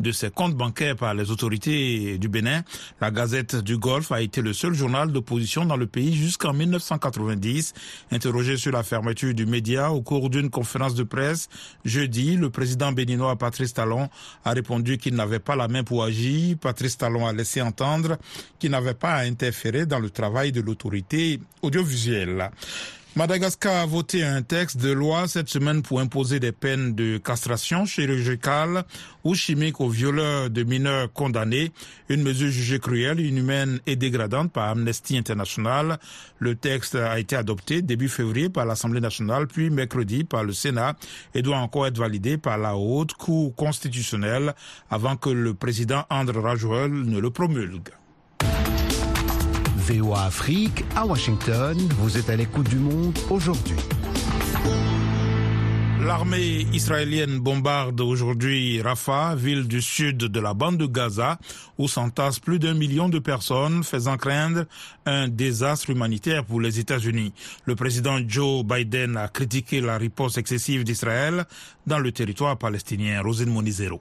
de 0.00 0.12
ses 0.12 0.30
comptes 0.30 0.54
bancaires 0.54 0.96
par 0.96 1.14
les 1.14 1.30
autorités 1.30 2.18
du 2.18 2.28
Bénin. 2.28 2.62
La 3.00 3.10
Gazette 3.10 3.56
du 3.56 3.78
Golfe 3.78 4.12
a 4.12 4.20
été 4.20 4.42
le 4.42 4.52
seul 4.52 4.74
journal 4.74 5.12
d'opposition 5.12 5.64
dans 5.64 5.76
le 5.76 5.86
pays 5.86 6.14
jusqu'en 6.14 6.52
1990. 6.52 7.74
Interrogé 8.10 8.56
sur 8.56 8.72
la 8.72 8.82
fermeture 8.82 9.34
du 9.34 9.46
média 9.46 9.92
au 9.92 10.02
cours 10.02 10.30
d'une 10.30 10.50
conférence 10.50 10.94
de 10.94 11.02
presse 11.02 11.48
jeudi, 11.84 12.36
le 12.36 12.50
président 12.50 12.92
béninois 12.92 13.36
Patrice 13.36 13.74
Talon 13.74 14.08
a 14.44 14.52
répondu 14.52 14.98
qu'il 14.98 15.14
n'avait 15.14 15.38
pas 15.38 15.56
la 15.56 15.68
main 15.68 15.84
pour 15.84 16.04
agir. 16.04 16.56
Patrice 16.60 16.98
Talon 16.98 17.26
a 17.26 17.32
laissé 17.32 17.62
entendre 17.62 18.16
qu'il 18.58 18.70
n'avait 18.70 18.94
pas 18.94 19.14
à 19.14 19.20
interférer 19.24 19.86
dans 19.86 19.98
le 19.98 20.10
travail 20.10 20.52
de 20.52 20.60
l'autorité 20.60 21.40
audiovisuelle. 21.62 22.50
Madagascar 23.16 23.76
a 23.76 23.86
voté 23.86 24.24
un 24.24 24.42
texte 24.42 24.78
de 24.78 24.90
loi 24.90 25.28
cette 25.28 25.48
semaine 25.48 25.82
pour 25.82 26.00
imposer 26.00 26.40
des 26.40 26.50
peines 26.50 26.96
de 26.96 27.18
castration 27.18 27.86
chirurgicale 27.86 28.82
ou 29.22 29.36
chimique 29.36 29.80
aux 29.80 29.88
violeurs 29.88 30.50
de 30.50 30.64
mineurs 30.64 31.12
condamnés, 31.12 31.70
une 32.08 32.24
mesure 32.24 32.50
jugée 32.50 32.80
cruelle, 32.80 33.20
inhumaine 33.20 33.78
et 33.86 33.94
dégradante 33.94 34.50
par 34.50 34.70
Amnesty 34.70 35.16
International. 35.16 36.00
Le 36.40 36.56
texte 36.56 36.96
a 36.96 37.20
été 37.20 37.36
adopté 37.36 37.82
début 37.82 38.08
février 38.08 38.48
par 38.48 38.66
l'Assemblée 38.66 39.00
nationale, 39.00 39.46
puis 39.46 39.70
mercredi 39.70 40.24
par 40.24 40.42
le 40.42 40.52
Sénat 40.52 40.96
et 41.36 41.42
doit 41.42 41.58
encore 41.58 41.86
être 41.86 41.98
validé 41.98 42.36
par 42.36 42.58
la 42.58 42.74
Haute 42.74 43.12
Cour 43.12 43.54
constitutionnelle 43.54 44.54
avant 44.90 45.14
que 45.14 45.30
le 45.30 45.54
président 45.54 46.04
André 46.10 46.40
Rajouel 46.40 46.90
ne 46.90 47.20
le 47.20 47.30
promulgue. 47.30 47.90
VOA 49.84 50.24
Afrique 50.24 50.82
à 50.96 51.04
Washington. 51.04 51.76
Vous 51.98 52.16
êtes 52.16 52.30
à 52.30 52.36
l'écoute 52.36 52.70
du 52.70 52.76
monde 52.76 53.18
aujourd'hui. 53.28 53.76
L'armée 56.00 56.66
israélienne 56.72 57.38
bombarde 57.38 58.00
aujourd'hui 58.00 58.80
Rafah, 58.80 59.34
ville 59.34 59.68
du 59.68 59.82
sud 59.82 60.16
de 60.16 60.40
la 60.40 60.54
bande 60.54 60.78
de 60.78 60.86
Gaza, 60.86 61.38
où 61.76 61.86
s'entassent 61.86 62.38
plus 62.38 62.58
d'un 62.58 62.72
million 62.72 63.10
de 63.10 63.18
personnes, 63.18 63.84
faisant 63.84 64.16
craindre 64.16 64.64
un 65.04 65.28
désastre 65.28 65.90
humanitaire 65.90 66.46
pour 66.46 66.62
les 66.62 66.78
États-Unis. 66.78 67.34
Le 67.66 67.76
président 67.76 68.16
Joe 68.26 68.64
Biden 68.64 69.18
a 69.18 69.28
critiqué 69.28 69.82
la 69.82 69.98
riposte 69.98 70.38
excessive 70.38 70.84
d'Israël 70.84 71.44
dans 71.86 71.98
le 71.98 72.10
territoire 72.10 72.56
palestinien. 72.56 73.20
Rosine 73.20 73.50
Monizero. 73.50 74.00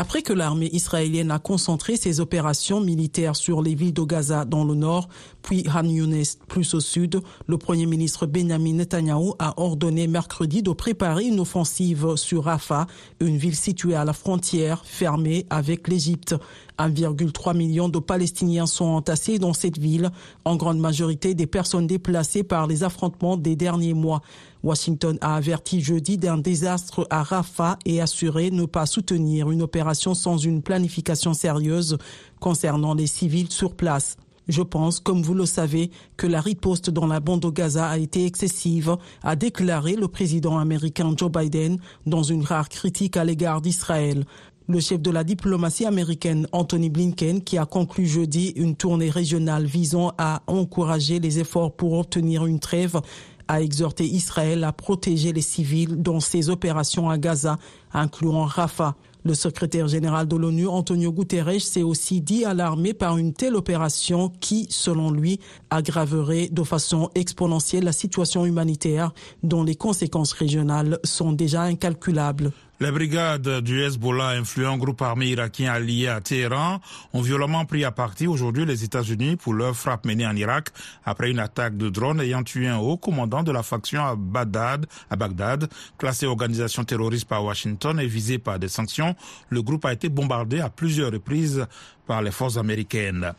Après 0.00 0.22
que 0.22 0.32
l'armée 0.32 0.70
israélienne 0.72 1.32
a 1.32 1.40
concentré 1.40 1.96
ses 1.96 2.20
opérations 2.20 2.80
militaires 2.80 3.34
sur 3.34 3.62
les 3.62 3.74
villes 3.74 3.92
de 3.92 4.02
Gaza 4.02 4.44
dans 4.44 4.62
le 4.64 4.76
nord, 4.76 5.08
puis 5.42 5.64
Han 5.74 5.88
Younes 5.88 6.22
plus 6.46 6.72
au 6.74 6.78
sud, 6.78 7.20
le 7.48 7.58
premier 7.58 7.84
ministre 7.84 8.24
Benjamin 8.24 8.74
Netanyahu 8.74 9.32
a 9.40 9.60
ordonné 9.60 10.06
mercredi 10.06 10.62
de 10.62 10.70
préparer 10.70 11.24
une 11.24 11.40
offensive 11.40 12.14
sur 12.14 12.44
Rafah, 12.44 12.86
une 13.18 13.38
ville 13.38 13.56
située 13.56 13.96
à 13.96 14.04
la 14.04 14.12
frontière 14.12 14.84
fermée 14.84 15.46
avec 15.50 15.88
l'Égypte. 15.88 16.36
1,3 16.78 17.56
million 17.56 17.88
de 17.88 17.98
Palestiniens 17.98 18.66
sont 18.66 18.84
entassés 18.84 19.38
dans 19.38 19.52
cette 19.52 19.78
ville, 19.78 20.10
en 20.44 20.56
grande 20.56 20.78
majorité 20.78 21.34
des 21.34 21.46
personnes 21.46 21.86
déplacées 21.86 22.42
par 22.42 22.66
les 22.66 22.84
affrontements 22.84 23.36
des 23.36 23.56
derniers 23.56 23.94
mois. 23.94 24.22
Washington 24.62 25.18
a 25.20 25.36
averti 25.36 25.80
jeudi 25.80 26.18
d'un 26.18 26.38
désastre 26.38 27.06
à 27.10 27.22
Rafah 27.22 27.78
et 27.84 28.00
assuré 28.00 28.50
ne 28.50 28.64
pas 28.64 28.86
soutenir 28.86 29.50
une 29.50 29.62
opération 29.62 30.14
sans 30.14 30.36
une 30.38 30.62
planification 30.62 31.34
sérieuse 31.34 31.98
concernant 32.40 32.94
les 32.94 33.06
civils 33.06 33.50
sur 33.50 33.74
place. 33.74 34.16
Je 34.48 34.62
pense, 34.62 34.98
comme 34.98 35.22
vous 35.22 35.34
le 35.34 35.44
savez, 35.44 35.90
que 36.16 36.26
la 36.26 36.40
riposte 36.40 36.88
dans 36.88 37.06
la 37.06 37.20
bande 37.20 37.42
de 37.42 37.50
Gaza 37.50 37.86
a 37.86 37.98
été 37.98 38.24
excessive, 38.24 38.96
a 39.22 39.36
déclaré 39.36 39.94
le 39.94 40.08
président 40.08 40.58
américain 40.58 41.12
Joe 41.14 41.30
Biden 41.30 41.78
dans 42.06 42.22
une 42.22 42.42
rare 42.42 42.70
critique 42.70 43.18
à 43.18 43.24
l'égard 43.24 43.60
d'Israël. 43.60 44.24
Le 44.70 44.80
chef 44.80 45.00
de 45.00 45.10
la 45.10 45.24
diplomatie 45.24 45.86
américaine, 45.86 46.46
Anthony 46.52 46.90
Blinken, 46.90 47.42
qui 47.42 47.56
a 47.56 47.64
conclu 47.64 48.04
jeudi 48.04 48.48
une 48.54 48.76
tournée 48.76 49.08
régionale 49.08 49.64
visant 49.64 50.12
à 50.18 50.42
encourager 50.46 51.20
les 51.20 51.38
efforts 51.38 51.72
pour 51.72 51.94
obtenir 51.94 52.44
une 52.44 52.60
trêve, 52.60 53.00
a 53.48 53.62
exhorté 53.62 54.04
Israël 54.04 54.64
à 54.64 54.72
protéger 54.72 55.32
les 55.32 55.40
civils 55.40 56.02
dans 56.02 56.20
ses 56.20 56.50
opérations 56.50 57.08
à 57.08 57.16
Gaza, 57.16 57.56
incluant 57.94 58.44
Rafah. 58.44 58.94
Le 59.24 59.32
secrétaire 59.32 59.88
général 59.88 60.28
de 60.28 60.36
l'ONU, 60.36 60.68
Antonio 60.68 61.12
Guterres, 61.12 61.62
s'est 61.62 61.82
aussi 61.82 62.20
dit 62.20 62.44
alarmé 62.44 62.92
par 62.92 63.16
une 63.16 63.32
telle 63.32 63.56
opération 63.56 64.30
qui, 64.38 64.66
selon 64.68 65.10
lui, 65.10 65.40
aggraverait 65.70 66.50
de 66.52 66.62
façon 66.62 67.08
exponentielle 67.14 67.84
la 67.84 67.92
situation 67.92 68.44
humanitaire 68.44 69.14
dont 69.42 69.62
les 69.62 69.76
conséquences 69.76 70.32
régionales 70.32 70.98
sont 71.04 71.32
déjà 71.32 71.62
incalculables. 71.62 72.52
Les 72.80 72.92
brigades 72.92 73.60
du 73.60 73.82
Hezbollah, 73.82 74.28
influent 74.38 74.76
groupe 74.76 75.02
armé 75.02 75.26
irakien 75.26 75.72
allié 75.72 76.06
à 76.06 76.20
Téhéran, 76.20 76.80
ont 77.12 77.20
violemment 77.20 77.64
pris 77.64 77.84
à 77.84 77.90
partie 77.90 78.28
aujourd'hui 78.28 78.64
les 78.66 78.84
États-Unis 78.84 79.34
pour 79.34 79.52
leur 79.52 79.74
frappe 79.74 80.06
menée 80.06 80.24
en 80.24 80.36
Irak 80.36 80.68
après 81.04 81.32
une 81.32 81.40
attaque 81.40 81.76
de 81.76 81.88
drone 81.88 82.20
ayant 82.20 82.44
tué 82.44 82.68
un 82.68 82.76
haut 82.76 82.96
commandant 82.96 83.42
de 83.42 83.50
la 83.50 83.64
faction 83.64 84.04
à 84.04 84.14
Bagdad, 84.14 84.86
à 85.10 85.16
Bagdad, 85.16 85.68
classé 85.98 86.26
organisation 86.26 86.84
terroriste 86.84 87.26
par 87.26 87.44
Washington 87.44 87.98
et 87.98 88.06
visé 88.06 88.38
par 88.38 88.60
des 88.60 88.68
sanctions. 88.68 89.16
Le 89.48 89.60
groupe 89.60 89.84
a 89.84 89.92
été 89.92 90.08
bombardé 90.08 90.60
à 90.60 90.70
plusieurs 90.70 91.10
reprises 91.10 91.66
par 92.06 92.22
les 92.22 92.30
forces 92.30 92.58
américaines. 92.58 93.32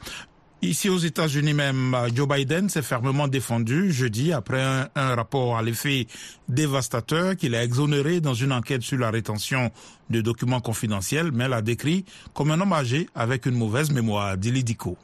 Ici 0.62 0.90
aux 0.90 0.98
États-Unis 0.98 1.54
même, 1.54 1.96
Joe 2.14 2.28
Biden 2.28 2.68
s'est 2.68 2.82
fermement 2.82 3.30
défendu 3.30 3.94
jeudi 3.94 4.34
après 4.34 4.62
un, 4.62 5.16
rapport 5.16 5.58
à 5.58 5.62
l'effet 5.62 6.06
dévastateur 6.50 7.38
qu'il 7.38 7.56
a 7.56 7.64
exonéré 7.64 8.20
dans 8.20 8.34
une 8.34 8.52
enquête 8.52 8.82
sur 8.82 8.98
la 8.98 9.10
rétention 9.10 9.72
de 10.10 10.20
documents 10.20 10.60
confidentiels, 10.60 11.32
mais 11.32 11.48
l'a 11.48 11.62
décrit 11.62 12.04
comme 12.34 12.52
un 12.52 12.60
homme 12.60 12.74
âgé 12.74 13.08
avec 13.16 13.46
une 13.46 13.56
mauvaise 13.56 13.90
mémoire, 13.92 14.38
dit 14.38 14.52
Lidico. 14.52 14.98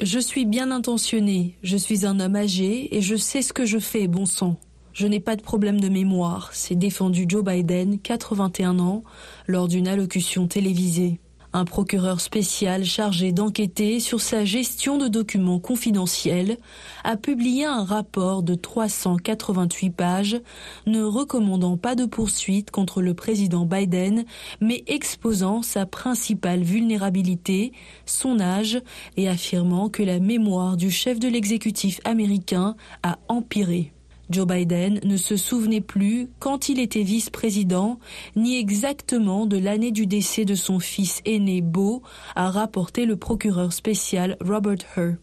Je 0.00 0.18
suis 0.18 0.44
bien 0.44 0.72
intentionné, 0.72 1.56
je 1.62 1.76
suis 1.76 2.04
un 2.04 2.18
homme 2.18 2.34
âgé 2.34 2.96
et 2.96 3.00
je 3.00 3.14
sais 3.14 3.42
ce 3.42 3.52
que 3.52 3.66
je 3.66 3.78
fais, 3.78 4.08
bon 4.08 4.26
sang. 4.26 4.58
Je 4.92 5.06
n'ai 5.06 5.20
pas 5.20 5.36
de 5.36 5.42
problème 5.42 5.80
de 5.80 5.88
mémoire, 5.88 6.52
s'est 6.52 6.74
défendu 6.74 7.26
Joe 7.28 7.44
Biden, 7.44 8.00
81 8.00 8.80
ans, 8.80 9.04
lors 9.46 9.68
d'une 9.68 9.86
allocution 9.86 10.48
télévisée. 10.48 11.20
Un 11.56 11.64
procureur 11.64 12.20
spécial 12.20 12.84
chargé 12.84 13.30
d'enquêter 13.30 14.00
sur 14.00 14.20
sa 14.20 14.44
gestion 14.44 14.98
de 14.98 15.06
documents 15.06 15.60
confidentiels 15.60 16.58
a 17.04 17.16
publié 17.16 17.64
un 17.64 17.84
rapport 17.84 18.42
de 18.42 18.56
388 18.56 19.90
pages 19.90 20.40
ne 20.86 21.04
recommandant 21.04 21.76
pas 21.76 21.94
de 21.94 22.06
poursuite 22.06 22.72
contre 22.72 23.02
le 23.02 23.14
président 23.14 23.66
Biden, 23.66 24.24
mais 24.60 24.82
exposant 24.88 25.62
sa 25.62 25.86
principale 25.86 26.64
vulnérabilité, 26.64 27.70
son 28.04 28.40
âge, 28.40 28.82
et 29.16 29.28
affirmant 29.28 29.88
que 29.88 30.02
la 30.02 30.18
mémoire 30.18 30.76
du 30.76 30.90
chef 30.90 31.20
de 31.20 31.28
l'exécutif 31.28 32.00
américain 32.04 32.74
a 33.04 33.20
empiré. 33.28 33.93
Joe 34.30 34.46
Biden 34.46 35.00
ne 35.04 35.16
se 35.16 35.36
souvenait 35.36 35.80
plus 35.80 36.28
quand 36.38 36.68
il 36.68 36.78
était 36.80 37.02
vice-président, 37.02 37.98
ni 38.36 38.58
exactement 38.58 39.46
de 39.46 39.58
l'année 39.58 39.92
du 39.92 40.06
décès 40.06 40.44
de 40.44 40.54
son 40.54 40.78
fils 40.78 41.20
aîné 41.24 41.60
Beau, 41.60 42.02
a 42.34 42.50
rapporté 42.50 43.06
le 43.06 43.16
procureur 43.16 43.72
spécial 43.72 44.36
Robert 44.40 44.78
Hur. 44.96 45.14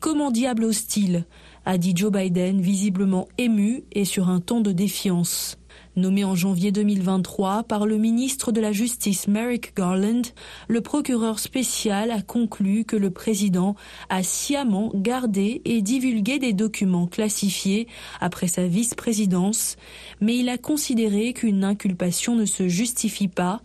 Comment 0.00 0.30
diable 0.30 0.64
hostile 0.64 1.26
a 1.66 1.76
dit 1.76 1.92
Joe 1.94 2.10
Biden, 2.10 2.60
visiblement 2.60 3.28
ému 3.38 3.84
et 3.92 4.04
sur 4.04 4.28
un 4.28 4.40
ton 4.40 4.60
de 4.60 4.72
défiance. 4.72 5.59
Nommé 5.96 6.22
en 6.22 6.36
janvier 6.36 6.70
2023 6.70 7.64
par 7.64 7.84
le 7.84 7.98
ministre 7.98 8.52
de 8.52 8.60
la 8.60 8.70
Justice 8.70 9.26
Merrick 9.26 9.74
Garland, 9.76 10.22
le 10.68 10.80
procureur 10.80 11.40
spécial 11.40 12.12
a 12.12 12.22
conclu 12.22 12.84
que 12.84 12.94
le 12.94 13.10
président 13.10 13.74
a 14.08 14.22
sciemment 14.22 14.92
gardé 14.94 15.62
et 15.64 15.82
divulgué 15.82 16.38
des 16.38 16.52
documents 16.52 17.08
classifiés 17.08 17.88
après 18.20 18.46
sa 18.46 18.68
vice-présidence, 18.68 19.76
mais 20.20 20.38
il 20.38 20.48
a 20.48 20.58
considéré 20.58 21.32
qu'une 21.32 21.64
inculpation 21.64 22.36
ne 22.36 22.44
se 22.44 22.68
justifie 22.68 23.28
pas, 23.28 23.60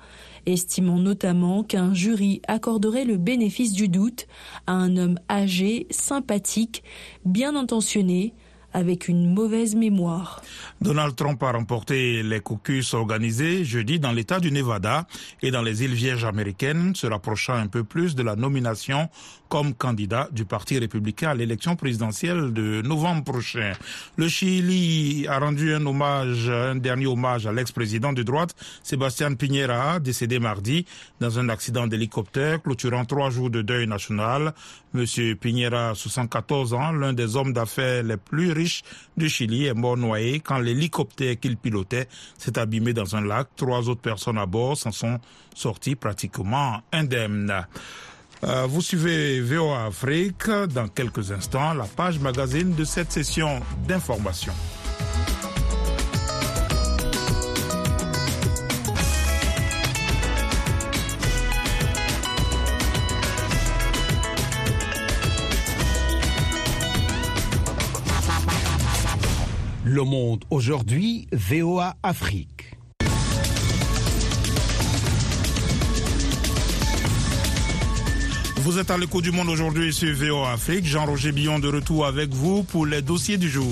estimant 0.48 0.98
notamment 0.98 1.62
qu'un 1.62 1.94
jury 1.94 2.41
accorderait 2.48 3.05
le 3.05 3.17
bénéfice 3.17 3.74
du 3.74 3.88
doute 3.88 4.25
à 4.65 4.74
un 4.74 4.98
homme 4.98 5.20
âgé, 5.29 5.86
sympathique, 5.91 6.84
bien 7.24 7.55
intentionné, 7.55 8.34
avec 8.75 9.08
une 9.08 9.34
mauvaise 9.34 9.74
mémoire. 9.74 10.41
Donald 10.82 11.15
Trump 11.15 11.41
a 11.44 11.53
remporté 11.53 12.22
les 12.24 12.41
caucus 12.41 12.94
organisés 12.94 13.63
jeudi 13.63 14.00
dans 14.01 14.12
l'État 14.12 14.41
du 14.41 14.51
Nevada 14.51 15.08
et 15.41 15.50
dans 15.50 15.62
les 15.62 15.84
îles 15.84 15.94
Vierges 15.94 16.25
américaines, 16.25 16.94
se 16.94 17.08
rapprochant 17.08 17.53
un 17.53 17.67
peu 17.67 17.86
plus 17.86 18.15
de 18.15 18.22
la 18.22 18.36
nomination 18.36 19.10
comme 19.48 19.74
candidat 19.74 20.27
du 20.32 20.44
Parti 20.44 20.77
républicain 20.77 21.29
à 21.29 21.36
l'élection 21.36 21.77
présidentielle 21.77 22.51
de 22.51 22.82
novembre 22.82 23.24
prochain. 23.24 23.74
Le 24.17 24.27
Chili 24.27 25.25
a 25.29 25.39
rendu 25.39 25.74
un 25.74 25.86
hommage, 25.86 26.50
un 26.50 26.75
dernier 26.75 27.08
hommage 27.08 27.48
à 27.48 27.53
l'ex-président 27.53 28.12
de 28.12 28.24
droite, 28.24 28.55
Sébastien 28.84 29.34
Piñera, 29.36 30.00
décédé 30.00 30.39
mardi 30.39 30.86
dans 31.22 31.39
un 31.39 31.48
accident 31.48 31.88
d'hélicoptère 31.88 32.62
clôturant 32.62 33.05
trois 33.05 33.29
jours 33.29 33.50
de 33.50 33.62
deuil 33.62 33.88
national. 33.88 34.53
Monsieur 34.94 35.36
Piñera, 35.36 35.94
74 35.94 36.74
ans, 36.74 36.91
l'un 36.91 37.13
des 37.13 37.36
hommes 37.36 37.53
d'affaires 37.53 38.03
les 38.03 38.17
plus 38.17 38.51
riches 38.51 38.64
du 39.17 39.29
Chili, 39.29 39.65
est 39.65 39.74
mort 39.74 39.98
noyé 39.98 40.39
quand 40.39 40.60
l'hélicoptère 40.60 41.39
qu'il 41.39 41.57
pilotait 41.57 42.07
s'est 42.38 42.57
abîmé 42.57 42.93
dans 42.93 43.15
un 43.15 43.22
lac. 43.22 43.48
Trois 43.55 43.89
autres 43.89 44.01
personnes 44.01 44.38
à 44.38 44.45
bord 44.45 44.77
s'en 44.77 44.91
sont 44.91 45.19
sorties 45.53 45.95
pratiquement 45.95 46.81
indemnes. 46.91 47.65
Euh, 48.43 48.65
vous 48.67 48.81
suivez 48.81 49.41
VOA 49.41 49.86
Afrique 49.86 50.50
dans 50.74 50.88
quelques 50.88 51.31
instants, 51.31 51.74
la 51.74 51.86
page 51.86 52.19
magazine 52.19 52.75
de 52.75 52.84
cette 52.84 53.12
session 53.12 53.62
d'information. 53.88 54.53
Le 69.88 70.01
Monde 70.01 70.46
aujourd'hui, 70.50 71.27
VOA 71.32 71.96
Afrique. 72.01 72.75
Vous 78.58 78.80
êtes 78.80 78.89
à 78.89 78.98
l'écho 78.98 79.22
du 79.22 79.30
monde 79.30 79.48
aujourd'hui 79.50 79.94
sur 79.94 80.12
VOA 80.15 80.54
Afrique. 80.54 80.86
Jean-Roger 80.88 81.32
Billon 81.32 81.60
de 81.60 81.68
retour 81.68 82.08
avec 82.08 82.32
vous 82.32 82.63
pour 82.63 82.88
les 82.88 83.04
dossiers 83.04 83.38
du 83.38 83.48
jour. 83.48 83.72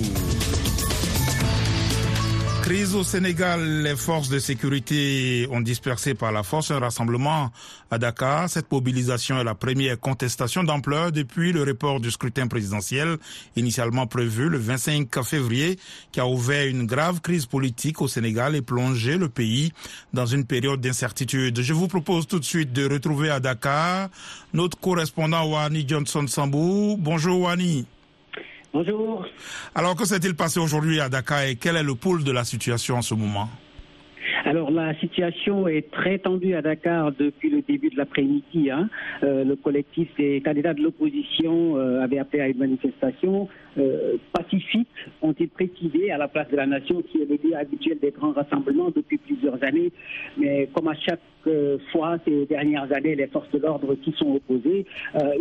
Crise 2.64 2.94
au 2.94 3.04
Sénégal, 3.04 3.82
les 3.82 3.94
forces 3.94 4.30
de 4.30 4.38
sécurité 4.38 5.46
ont 5.50 5.60
dispersé 5.60 6.14
par 6.14 6.32
la 6.32 6.42
force 6.42 6.70
un 6.70 6.78
rassemblement 6.78 7.50
à 7.90 7.98
Dakar. 7.98 8.48
Cette 8.48 8.72
mobilisation 8.72 9.38
est 9.38 9.44
la 9.44 9.54
première 9.54 10.00
contestation 10.00 10.64
d'ampleur 10.64 11.12
depuis 11.12 11.52
le 11.52 11.62
report 11.62 12.00
du 12.00 12.10
scrutin 12.10 12.46
présidentiel 12.46 13.18
initialement 13.54 14.06
prévu 14.06 14.48
le 14.48 14.56
25 14.56 15.10
février 15.24 15.78
qui 16.10 16.20
a 16.20 16.26
ouvert 16.26 16.66
une 16.66 16.86
grave 16.86 17.20
crise 17.20 17.44
politique 17.44 18.00
au 18.00 18.08
Sénégal 18.08 18.56
et 18.56 18.62
plongé 18.62 19.18
le 19.18 19.28
pays 19.28 19.74
dans 20.14 20.24
une 20.24 20.46
période 20.46 20.80
d'incertitude. 20.80 21.60
Je 21.60 21.74
vous 21.74 21.86
propose 21.86 22.26
tout 22.26 22.38
de 22.38 22.46
suite 22.46 22.72
de 22.72 22.88
retrouver 22.88 23.28
à 23.28 23.40
Dakar 23.40 24.08
notre 24.54 24.80
correspondant 24.80 25.44
Wani 25.44 25.84
Johnson 25.86 26.26
Sambou. 26.26 26.96
Bonjour 26.98 27.42
Wani. 27.42 27.84
Bonjour. 28.74 29.24
Alors, 29.76 29.94
que 29.94 30.04
s'est-il 30.04 30.34
passé 30.34 30.58
aujourd'hui 30.58 30.98
à 30.98 31.08
Dakar 31.08 31.42
et 31.42 31.54
quel 31.54 31.76
est 31.76 31.84
le 31.84 31.94
pôle 31.94 32.24
de 32.24 32.32
la 32.32 32.42
situation 32.42 32.96
en 32.96 33.02
ce 33.02 33.14
moment? 33.14 33.48
Alors 34.44 34.70
la 34.70 34.94
situation 34.96 35.66
est 35.68 35.90
très 35.90 36.18
tendue 36.18 36.54
à 36.54 36.60
Dakar 36.60 37.12
depuis 37.12 37.48
le 37.48 37.62
début 37.62 37.88
de 37.88 37.96
l'après-midi. 37.96 38.70
Hein. 38.70 38.90
Euh, 39.22 39.42
le 39.42 39.56
collectif 39.56 40.08
des 40.18 40.42
candidats 40.42 40.74
de 40.74 40.82
l'opposition 40.82 41.78
euh, 41.78 42.02
avait 42.02 42.18
appelé 42.18 42.42
à 42.42 42.48
une 42.48 42.58
manifestation 42.58 43.48
euh, 43.78 44.16
pacifique, 44.32 44.88
ont-ils 45.22 45.48
précisé, 45.48 46.10
à 46.10 46.18
la 46.18 46.28
place 46.28 46.48
de 46.50 46.56
la 46.56 46.66
nation, 46.66 47.02
qui 47.02 47.22
est 47.22 47.24
le 47.24 47.36
lieu 47.42 47.56
habituel 47.56 47.98
des 48.00 48.10
grands 48.10 48.32
rassemblements 48.32 48.90
depuis 48.94 49.16
plusieurs 49.16 49.62
années. 49.64 49.92
Mais 50.36 50.68
comme 50.74 50.88
à 50.88 50.94
chaque 50.94 51.20
fois 51.92 52.16
ces 52.26 52.46
dernières 52.46 52.90
années, 52.92 53.14
les 53.14 53.26
forces 53.26 53.50
de 53.50 53.58
l'ordre 53.58 53.94
qui 53.96 54.12
sont 54.12 54.36
opposées, 54.36 54.86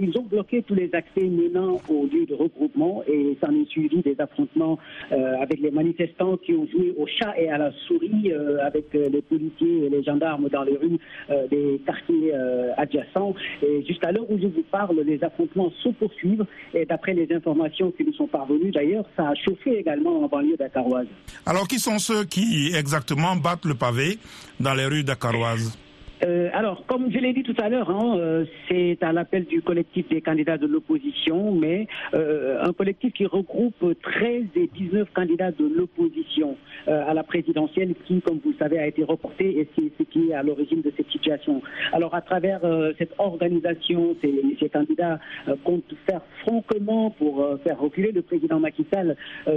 ils 0.01 0.17
ont 0.17 0.23
bloqué 0.23 0.61
tous 0.61 0.75
les 0.75 0.93
accès 0.93 1.23
menant 1.23 1.79
au 1.87 2.05
lieu 2.11 2.25
de 2.25 2.33
regroupement 2.33 3.03
et 3.07 3.37
s'en 3.41 3.53
est 3.55 3.69
suivi 3.69 4.01
des 4.01 4.15
affrontements 4.19 4.77
avec 5.11 5.61
les 5.61 5.71
manifestants 5.71 6.35
qui 6.35 6.55
ont 6.55 6.67
joué 6.67 6.93
au 6.97 7.07
chat 7.07 7.33
et 7.39 7.49
à 7.49 7.57
la 7.57 7.71
souris 7.87 8.33
avec 8.61 8.92
les 8.93 9.21
policiers 9.21 9.85
et 9.85 9.89
les 9.89 10.03
gendarmes 10.03 10.49
dans 10.49 10.63
les 10.63 10.77
rues 10.77 10.97
euh, 11.29 11.47
des 11.47 11.81
quartiers 11.85 12.33
euh, 12.33 12.71
adjacents. 12.77 13.35
Et 13.61 13.83
jusqu'à 13.85 14.11
l'heure 14.11 14.29
où 14.29 14.37
je 14.37 14.47
vous 14.47 14.63
parle, 14.71 14.99
les 15.05 15.23
affrontements 15.23 15.71
se 15.83 15.89
poursuivent. 15.89 16.45
Et 16.73 16.85
d'après 16.85 17.13
les 17.13 17.31
informations 17.33 17.91
qui 17.91 18.05
nous 18.05 18.13
sont 18.13 18.27
parvenues, 18.27 18.71
d'ailleurs, 18.71 19.05
ça 19.15 19.29
a 19.29 19.35
chauffé 19.35 19.77
également 19.79 20.23
en 20.23 20.27
banlieue 20.27 20.57
dakaroise. 20.57 21.07
Alors, 21.45 21.67
qui 21.67 21.79
sont 21.79 21.99
ceux 21.99 22.23
qui 22.25 22.73
exactement 22.75 23.35
battent 23.35 23.65
le 23.65 23.75
pavé 23.75 24.17
dans 24.59 24.73
les 24.73 24.85
rues 24.85 25.03
dakaroises? 25.03 25.77
Euh, 26.23 26.49
alors, 26.53 26.85
comme 26.85 27.11
je 27.11 27.17
l'ai 27.19 27.33
dit 27.33 27.43
tout 27.43 27.55
à 27.57 27.69
l'heure, 27.69 27.89
hein, 27.89 28.17
euh, 28.17 28.45
c'est 28.69 28.97
à 29.01 29.11
l'appel 29.11 29.45
du 29.45 29.61
collectif 29.61 30.07
des 30.09 30.21
candidats 30.21 30.57
de 30.57 30.67
l'opposition, 30.67 31.51
mais 31.51 31.87
euh, 32.13 32.61
un 32.61 32.71
collectif 32.73 33.13
qui 33.13 33.25
regroupe 33.25 33.83
13 34.01 34.43
et 34.55 34.69
19 34.73 35.09
candidats 35.13 35.51
de 35.51 35.65
l'opposition 35.65 36.55
à 36.85 37.13
la 37.13 37.23
présidentielle 37.23 37.93
qui, 38.05 38.21
comme 38.21 38.39
vous 38.43 38.51
le 38.51 38.57
savez, 38.57 38.77
a 38.77 38.85
été 38.87 39.03
reporté 39.05 39.57
et 39.59 39.69
c'est 39.73 39.89
ce 39.97 40.03
qui 40.03 40.29
est 40.29 40.33
à 40.33 40.43
l'origine 40.43 40.81
de 40.81 40.91
cette 40.97 41.09
situation. 41.09 41.61
Alors, 41.93 42.13
à 42.13 42.19
travers 42.21 42.59
cette 42.97 43.13
organisation, 43.19 44.17
ces, 44.21 44.69
candidats 44.69 45.19
comptent 45.63 45.93
faire 46.05 46.21
franchement 46.41 47.11
pour 47.11 47.47
faire 47.63 47.79
reculer 47.79 48.11
le 48.11 48.21
président 48.21 48.59
Macky 48.59 48.85
Sall 48.93 49.15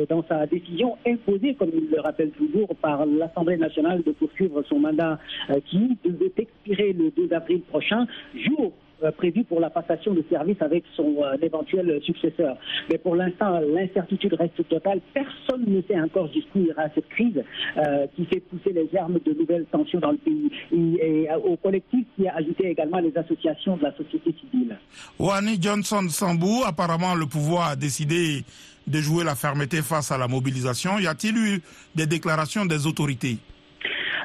dans 0.09 0.23
sa 0.29 0.47
décision 0.47 0.97
imposée, 1.05 1.55
comme 1.55 1.71
il 1.75 1.91
le 1.91 2.01
rappelle 2.01 2.31
toujours, 2.31 2.69
par 2.77 3.05
l'Assemblée 3.07 3.57
nationale 3.57 4.03
de 4.05 4.13
poursuivre 4.13 4.63
son 4.69 4.79
mandat 4.79 5.19
qui 5.65 5.97
devait 6.05 6.31
le 6.67 7.11
2 7.11 7.33
avril 7.35 7.63
prochain, 7.63 8.07
jour 8.35 8.73
euh, 9.05 9.11
prévu 9.11 9.45
pour 9.45 9.61
la 9.61 9.69
passation 9.69 10.15
de 10.15 10.25
service 10.31 10.57
avec 10.63 10.83
son 10.97 11.17
euh, 11.23 11.37
éventuel 11.43 12.01
successeur. 12.03 12.57
Mais 12.91 12.97
pour 12.97 13.15
l'instant, 13.15 13.61
l'incertitude 13.61 14.33
reste 14.33 14.67
totale. 14.71 15.03
Personne 15.13 15.65
ne 15.67 15.83
sait 15.83 16.01
encore 16.01 16.33
jusqu'où 16.33 16.61
ira 16.61 16.85
cette 16.95 17.09
crise 17.11 17.45
euh, 17.77 18.07
qui 18.17 18.25
fait 18.25 18.41
pousser 18.41 18.73
les 18.73 18.89
germes 18.91 19.19
de 19.23 19.35
nouvelles 19.35 19.67
tensions 19.71 20.01
dans 20.01 20.13
le 20.13 20.17
pays. 20.17 20.51
Et, 20.73 21.29
au 21.45 21.59
collectif 21.59 22.07
qui 22.17 22.27
a 22.27 22.37
ajouté 22.37 22.71
également 22.71 22.99
les 23.01 23.15
associations 23.19 23.77
de 23.77 23.83
la 23.83 23.95
société 23.95 24.35
civile. 24.41 24.79
Wani 25.19 25.59
Johnson 25.61 26.07
Sambou, 26.09 26.63
apparemment 26.67 27.15
le 27.15 27.27
pouvoir 27.27 27.71
a 27.71 27.77
décidé 27.77 28.45
de 28.87 28.99
jouer 29.01 29.25
la 29.25 29.35
fermeté 29.35 29.83
face 29.83 30.11
à 30.11 30.17
la 30.17 30.27
mobilisation. 30.27 30.99
Y 30.99 31.07
a-t-il 31.07 31.37
eu 31.37 31.63
des 31.95 32.07
déclarations 32.07 32.65
des 32.65 32.87
autorités? 32.87 33.37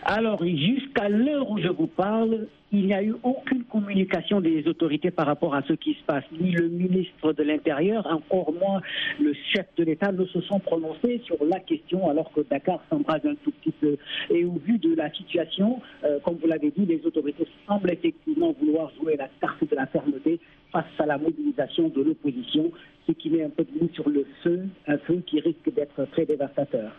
Alors, 0.03 0.43
jusqu'à 0.43 1.09
l'heure 1.09 1.49
où 1.49 1.59
je 1.59 1.67
vous 1.67 1.87
parle, 1.87 2.47
il 2.71 2.85
n'y 2.85 2.93
a 2.93 3.03
eu 3.03 3.13
aucune 3.23 3.63
communication 3.65 4.41
des 4.41 4.65
autorités 4.67 5.11
par 5.11 5.27
rapport 5.27 5.53
à 5.53 5.61
ce 5.63 5.73
qui 5.73 5.93
se 5.93 6.03
passe. 6.03 6.23
Ni 6.39 6.51
le 6.51 6.69
ministre 6.69 7.33
de 7.33 7.43
l'Intérieur, 7.43 8.07
encore 8.07 8.53
moins 8.53 8.81
le 9.19 9.33
chef 9.53 9.67
de 9.77 9.83
l'État 9.83 10.11
ne 10.11 10.25
se 10.25 10.41
sont 10.41 10.59
prononcés 10.59 11.21
sur 11.25 11.37
la 11.45 11.59
question 11.59 12.09
alors 12.09 12.31
que 12.31 12.41
Dakar 12.49 12.81
s'embrase 12.89 13.25
un 13.25 13.35
tout 13.43 13.51
petit 13.51 13.71
peu. 13.71 13.97
Et 14.29 14.45
au 14.45 14.53
vu 14.53 14.77
de 14.79 14.95
la 14.95 15.11
situation, 15.11 15.81
euh, 16.03 16.19
comme 16.23 16.37
vous 16.37 16.47
l'avez 16.47 16.71
dit, 16.71 16.85
les 16.85 17.05
autorités 17.05 17.45
semblent 17.67 17.91
effectivement 17.91 18.55
vouloir 18.59 18.91
jouer 18.99 19.17
la 19.17 19.27
carte 19.39 19.69
de 19.69 19.75
la 19.75 19.85
fermeté 19.87 20.39
face 20.71 20.85
à 20.99 21.05
la 21.05 21.17
mobilisation 21.17 21.89
de 21.89 22.01
l'opposition, 22.01 22.71
ce 23.07 23.11
qui 23.13 23.29
met 23.29 23.43
un 23.43 23.49
peu 23.49 23.63
de 23.63 23.79
l'eau 23.79 23.89
sur 23.93 24.09
le 24.09 24.25
feu, 24.43 24.61
un 24.87 24.97
feu 24.99 25.23
qui 25.25 25.39
risque 25.39 25.73
d'être 25.75 26.05
très 26.11 26.25
dévastateur. 26.25 26.91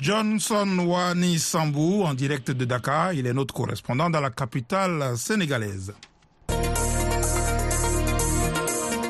Johnson 0.00 0.66
Wani 0.86 1.38
Sambou, 1.38 2.02
en 2.02 2.14
direct 2.14 2.50
de 2.50 2.64
Dakar, 2.64 3.12
il 3.12 3.26
est 3.26 3.32
notre 3.32 3.54
correspondant 3.54 4.10
dans 4.10 4.20
la 4.20 4.30
capitale 4.30 5.16
sénégalaise. 5.16 5.94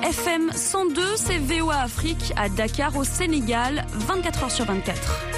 FM 0.03 0.53
102, 0.53 1.03
c'est 1.17 1.39
VOA 1.39 1.77
Afrique 1.83 2.33
à 2.37 2.49
Dakar 2.51 2.97
au 2.97 3.05
Sénégal, 3.05 3.87
24 4.09 4.45
heures 4.45 4.51
sur 4.51 4.65
24. 4.67 5.32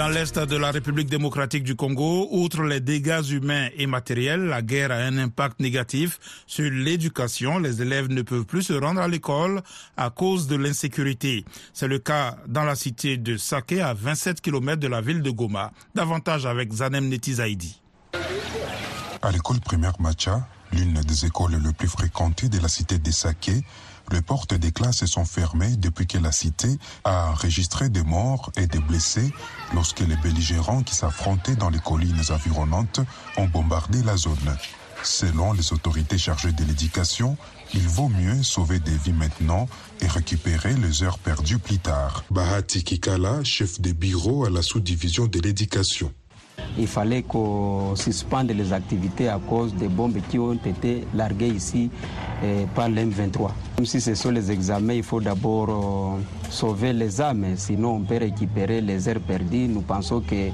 Dans 0.00 0.08
l'est 0.08 0.38
de 0.38 0.56
la 0.56 0.70
République 0.70 1.10
démocratique 1.10 1.62
du 1.62 1.76
Congo, 1.76 2.26
outre 2.30 2.62
les 2.62 2.80
dégâts 2.80 3.20
humains 3.32 3.68
et 3.76 3.86
matériels, 3.86 4.46
la 4.46 4.62
guerre 4.62 4.92
a 4.92 4.94
un 4.94 5.18
impact 5.18 5.60
négatif 5.60 6.18
sur 6.46 6.70
l'éducation. 6.70 7.58
Les 7.58 7.82
élèves 7.82 8.08
ne 8.08 8.22
peuvent 8.22 8.46
plus 8.46 8.62
se 8.62 8.72
rendre 8.72 9.02
à 9.02 9.08
l'école 9.08 9.60
à 9.98 10.08
cause 10.08 10.46
de 10.46 10.56
l'insécurité. 10.56 11.44
C'est 11.74 11.86
le 11.86 11.98
cas 11.98 12.38
dans 12.48 12.64
la 12.64 12.76
cité 12.76 13.18
de 13.18 13.36
Saké, 13.36 13.82
à 13.82 13.92
27 13.92 14.40
km 14.40 14.80
de 14.80 14.88
la 14.88 15.02
ville 15.02 15.20
de 15.20 15.30
Goma. 15.30 15.70
Davantage 15.94 16.46
avec 16.46 16.72
Zanem 16.72 17.06
Netizaidi. 17.06 17.82
À 19.20 19.30
l'école 19.30 19.60
primaire 19.60 20.00
Macha, 20.00 20.48
l'une 20.72 20.94
des 20.94 21.26
écoles 21.26 21.60
les 21.62 21.74
plus 21.74 21.88
fréquentées 21.88 22.48
de 22.48 22.58
la 22.58 22.68
cité 22.68 22.98
de 22.98 23.10
Saké, 23.10 23.62
les 24.12 24.22
portes 24.22 24.54
des 24.54 24.72
classes 24.72 25.04
sont 25.06 25.24
fermées 25.24 25.76
depuis 25.76 26.06
que 26.06 26.18
la 26.18 26.32
cité 26.32 26.68
a 27.04 27.30
enregistré 27.30 27.88
des 27.88 28.02
morts 28.02 28.50
et 28.56 28.66
des 28.66 28.78
blessés 28.78 29.32
lorsque 29.74 30.00
les 30.00 30.16
belligérants 30.16 30.82
qui 30.82 30.94
s'affrontaient 30.94 31.56
dans 31.56 31.70
les 31.70 31.78
collines 31.78 32.20
environnantes 32.30 33.00
ont 33.36 33.46
bombardé 33.46 34.02
la 34.02 34.16
zone. 34.16 34.56
Selon 35.02 35.52
les 35.52 35.72
autorités 35.72 36.18
chargées 36.18 36.52
de 36.52 36.64
l'éducation, 36.64 37.36
il 37.72 37.88
vaut 37.88 38.08
mieux 38.08 38.42
sauver 38.42 38.80
des 38.80 38.96
vies 38.96 39.12
maintenant 39.12 39.66
et 40.00 40.06
récupérer 40.06 40.74
les 40.74 41.02
heures 41.02 41.18
perdues 41.18 41.58
plus 41.58 41.78
tard. 41.78 42.24
Bahati 42.30 42.84
Kikala, 42.84 43.42
chef 43.44 43.80
de 43.80 43.92
bureau 43.92 44.44
à 44.44 44.50
la 44.50 44.62
sous-division 44.62 45.26
de 45.26 45.40
l'éducation 45.40 46.12
il 46.78 46.86
fallait 46.86 47.22
qu'on 47.22 47.94
suspende 47.96 48.50
les 48.50 48.72
activités 48.72 49.28
à 49.28 49.38
cause 49.38 49.74
des 49.74 49.88
bombes 49.88 50.18
qui 50.28 50.38
ont 50.38 50.54
été 50.54 51.04
larguées 51.14 51.48
ici 51.48 51.90
eh, 52.42 52.66
par 52.74 52.88
l'M23. 52.88 53.50
Même 53.78 53.86
si 53.86 54.00
ce 54.00 54.14
sont 54.14 54.30
les 54.30 54.50
examens, 54.50 54.94
il 54.94 55.02
faut 55.02 55.20
d'abord 55.20 55.68
euh, 56.18 56.50
sauver 56.50 56.92
les 56.92 57.20
âmes, 57.20 57.46
sinon 57.56 57.96
on 57.96 58.00
peut 58.00 58.18
récupérer 58.18 58.80
les 58.80 59.08
heures 59.08 59.20
perdues. 59.20 59.68
Nous 59.68 59.82
pensons 59.82 60.20
que 60.20 60.50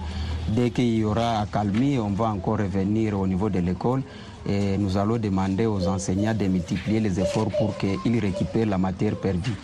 dès 0.48 0.70
qu'il 0.70 0.96
y 0.96 1.04
aura 1.04 1.40
accalmie, 1.40 1.98
on 1.98 2.10
va 2.10 2.26
encore 2.26 2.58
revenir 2.58 3.18
au 3.18 3.26
niveau 3.26 3.50
de 3.50 3.58
l'école 3.60 4.02
et 4.48 4.78
nous 4.78 4.96
allons 4.96 5.18
demander 5.18 5.66
aux 5.66 5.86
enseignants 5.88 6.34
de 6.34 6.46
multiplier 6.46 7.00
les 7.00 7.18
efforts 7.20 7.50
pour 7.58 7.76
qu'ils 7.76 8.18
récupèrent 8.20 8.66
la 8.66 8.78
matière 8.78 9.16
perdue. 9.16 9.54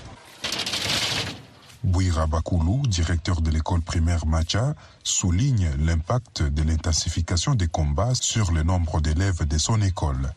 Bouira 1.84 2.26
Bakoulou, 2.26 2.82
directeur 2.86 3.40
de 3.40 3.50
l'école 3.50 3.80
primaire 3.80 4.26
Macha, 4.26 4.74
souligne 5.02 5.70
l'impact 5.80 6.42
de 6.42 6.62
l'intensification 6.62 7.54
des 7.54 7.66
combats 7.66 8.14
sur 8.14 8.52
le 8.52 8.62
nombre 8.62 9.00
d'élèves 9.00 9.46
de 9.46 9.56
son 9.58 9.80
école. 9.82 10.32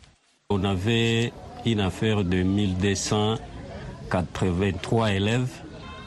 On 0.49 0.63
avait 0.63 1.31
une 1.65 1.81
affaire 1.81 2.23
de 2.23 2.41
1283 2.41 5.11
élèves, 5.11 5.51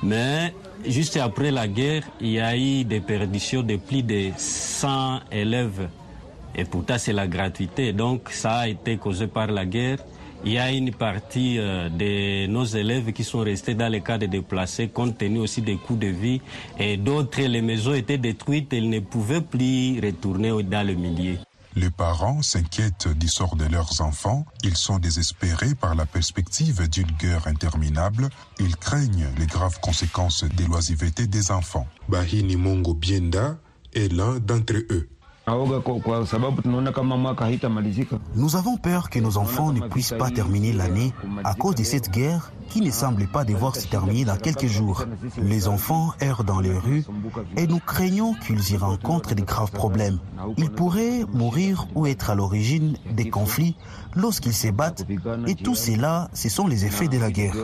mais 0.02 0.52
juste 0.84 1.16
après 1.16 1.52
la 1.52 1.68
guerre, 1.68 2.02
il 2.20 2.30
y 2.30 2.40
a 2.40 2.56
eu 2.56 2.84
des 2.84 3.00
perditions 3.00 3.62
de 3.62 3.76
plus 3.76 4.02
de 4.02 4.32
100 4.36 5.20
élèves. 5.30 5.88
Et 6.54 6.64
pourtant, 6.64 6.96
c'est 6.98 7.12
la 7.12 7.28
gratuité. 7.28 7.92
Donc, 7.92 8.30
ça 8.30 8.58
a 8.58 8.68
été 8.68 8.96
causé 8.96 9.26
par 9.28 9.48
la 9.48 9.66
guerre 9.66 9.98
il 10.44 10.52
y 10.52 10.58
a 10.58 10.70
une 10.70 10.92
partie 10.92 11.58
euh, 11.58 11.88
de 11.88 12.46
nos 12.46 12.64
élèves 12.64 13.12
qui 13.12 13.24
sont 13.24 13.40
restés 13.40 13.74
dans 13.74 13.88
les 13.88 14.00
cas 14.00 14.18
de 14.18 14.26
déplacés 14.26 14.88
compte 14.88 15.18
tenu 15.18 15.40
aussi 15.40 15.62
des 15.62 15.76
coûts 15.76 15.96
de 15.96 16.06
vie 16.06 16.40
et 16.78 16.96
d'autres, 16.96 17.42
les 17.42 17.62
maisons 17.62 17.94
étaient 17.94 18.18
détruites, 18.18 18.68
ils 18.72 18.88
ne 18.88 19.00
pouvaient 19.00 19.40
plus 19.40 20.00
retourner 20.00 20.62
dans 20.62 20.86
le 20.86 20.94
milieu. 20.94 21.38
Les 21.76 21.90
parents 21.90 22.42
s'inquiètent 22.42 23.06
du 23.06 23.28
sort 23.28 23.54
de 23.54 23.64
leurs 23.66 24.00
enfants. 24.00 24.44
Ils 24.64 24.76
sont 24.76 24.98
désespérés 24.98 25.76
par 25.76 25.94
la 25.94 26.06
perspective 26.06 26.88
d'une 26.88 27.10
guerre 27.20 27.46
interminable. 27.46 28.30
Ils 28.58 28.76
craignent 28.76 29.28
les 29.38 29.46
graves 29.46 29.78
conséquences 29.80 30.42
des 30.42 30.64
loisivetés 30.64 31.28
des 31.28 31.52
enfants. 31.52 31.86
Bahini 32.08 32.56
Mongo 32.56 32.94
Bienda 32.94 33.58
est 33.94 34.12
l'un 34.12 34.40
d'entre 34.40 34.74
eux. 34.90 35.08
Nous 38.34 38.56
avons 38.56 38.76
peur 38.76 39.10
que 39.10 39.18
nos 39.18 39.36
enfants 39.38 39.72
ne 39.72 39.80
puissent 39.80 40.14
pas 40.18 40.30
terminer 40.30 40.72
l'année 40.72 41.12
à 41.44 41.54
cause 41.54 41.74
de 41.74 41.84
cette 41.84 42.10
guerre 42.10 42.52
qui 42.68 42.80
ne 42.80 42.90
semble 42.90 43.26
pas 43.26 43.44
devoir 43.44 43.74
se 43.74 43.86
terminer 43.86 44.24
dans 44.24 44.36
quelques 44.36 44.66
jours. 44.66 45.04
Les 45.40 45.68
enfants 45.68 46.12
errent 46.20 46.44
dans 46.44 46.60
les 46.60 46.76
rues 46.76 47.04
et 47.56 47.66
nous 47.66 47.78
craignons 47.78 48.34
qu'ils 48.34 48.72
y 48.72 48.76
rencontrent 48.76 49.34
de 49.34 49.42
graves 49.42 49.72
problèmes. 49.72 50.18
Ils 50.56 50.70
pourraient 50.70 51.24
mourir 51.32 51.86
ou 51.94 52.06
être 52.06 52.30
à 52.30 52.34
l'origine 52.34 52.96
des 53.10 53.30
conflits 53.30 53.76
lorsqu'ils 54.14 54.54
se 54.54 54.68
battent. 54.68 55.06
et 55.46 55.54
tout 55.54 55.74
cela, 55.74 56.28
ce 56.34 56.48
sont 56.48 56.66
les 56.66 56.84
effets 56.84 57.08
de 57.08 57.18
la 57.18 57.30
guerre. 57.30 57.54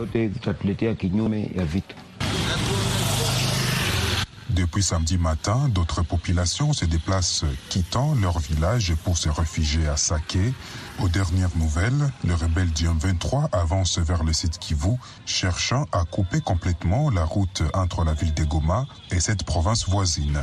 Depuis 4.75 4.87
samedi 4.87 5.17
matin, 5.17 5.69
d'autres 5.69 6.01
populations 6.01 6.73
se 6.73 6.83
déplacent 6.83 7.45
quittant 7.69 8.13
leur 8.15 8.39
village 8.39 8.93
pour 9.05 9.17
se 9.17 9.29
réfugier 9.29 9.87
à 9.87 9.95
Saké. 9.95 10.53
Aux 11.01 11.07
dernières 11.07 11.55
nouvelles, 11.55 12.11
le 12.25 12.33
rebelle 12.33 12.69
du 12.73 12.85
M23 12.85 13.47
avance 13.53 13.99
vers 13.99 14.25
le 14.25 14.33
site 14.33 14.59
Kivu, 14.59 14.97
cherchant 15.25 15.85
à 15.93 16.03
couper 16.03 16.41
complètement 16.41 17.09
la 17.09 17.23
route 17.23 17.63
entre 17.73 18.03
la 18.03 18.11
ville 18.11 18.33
de 18.33 18.43
Goma 18.43 18.85
et 19.11 19.21
cette 19.21 19.45
province 19.45 19.87
voisine. 19.87 20.41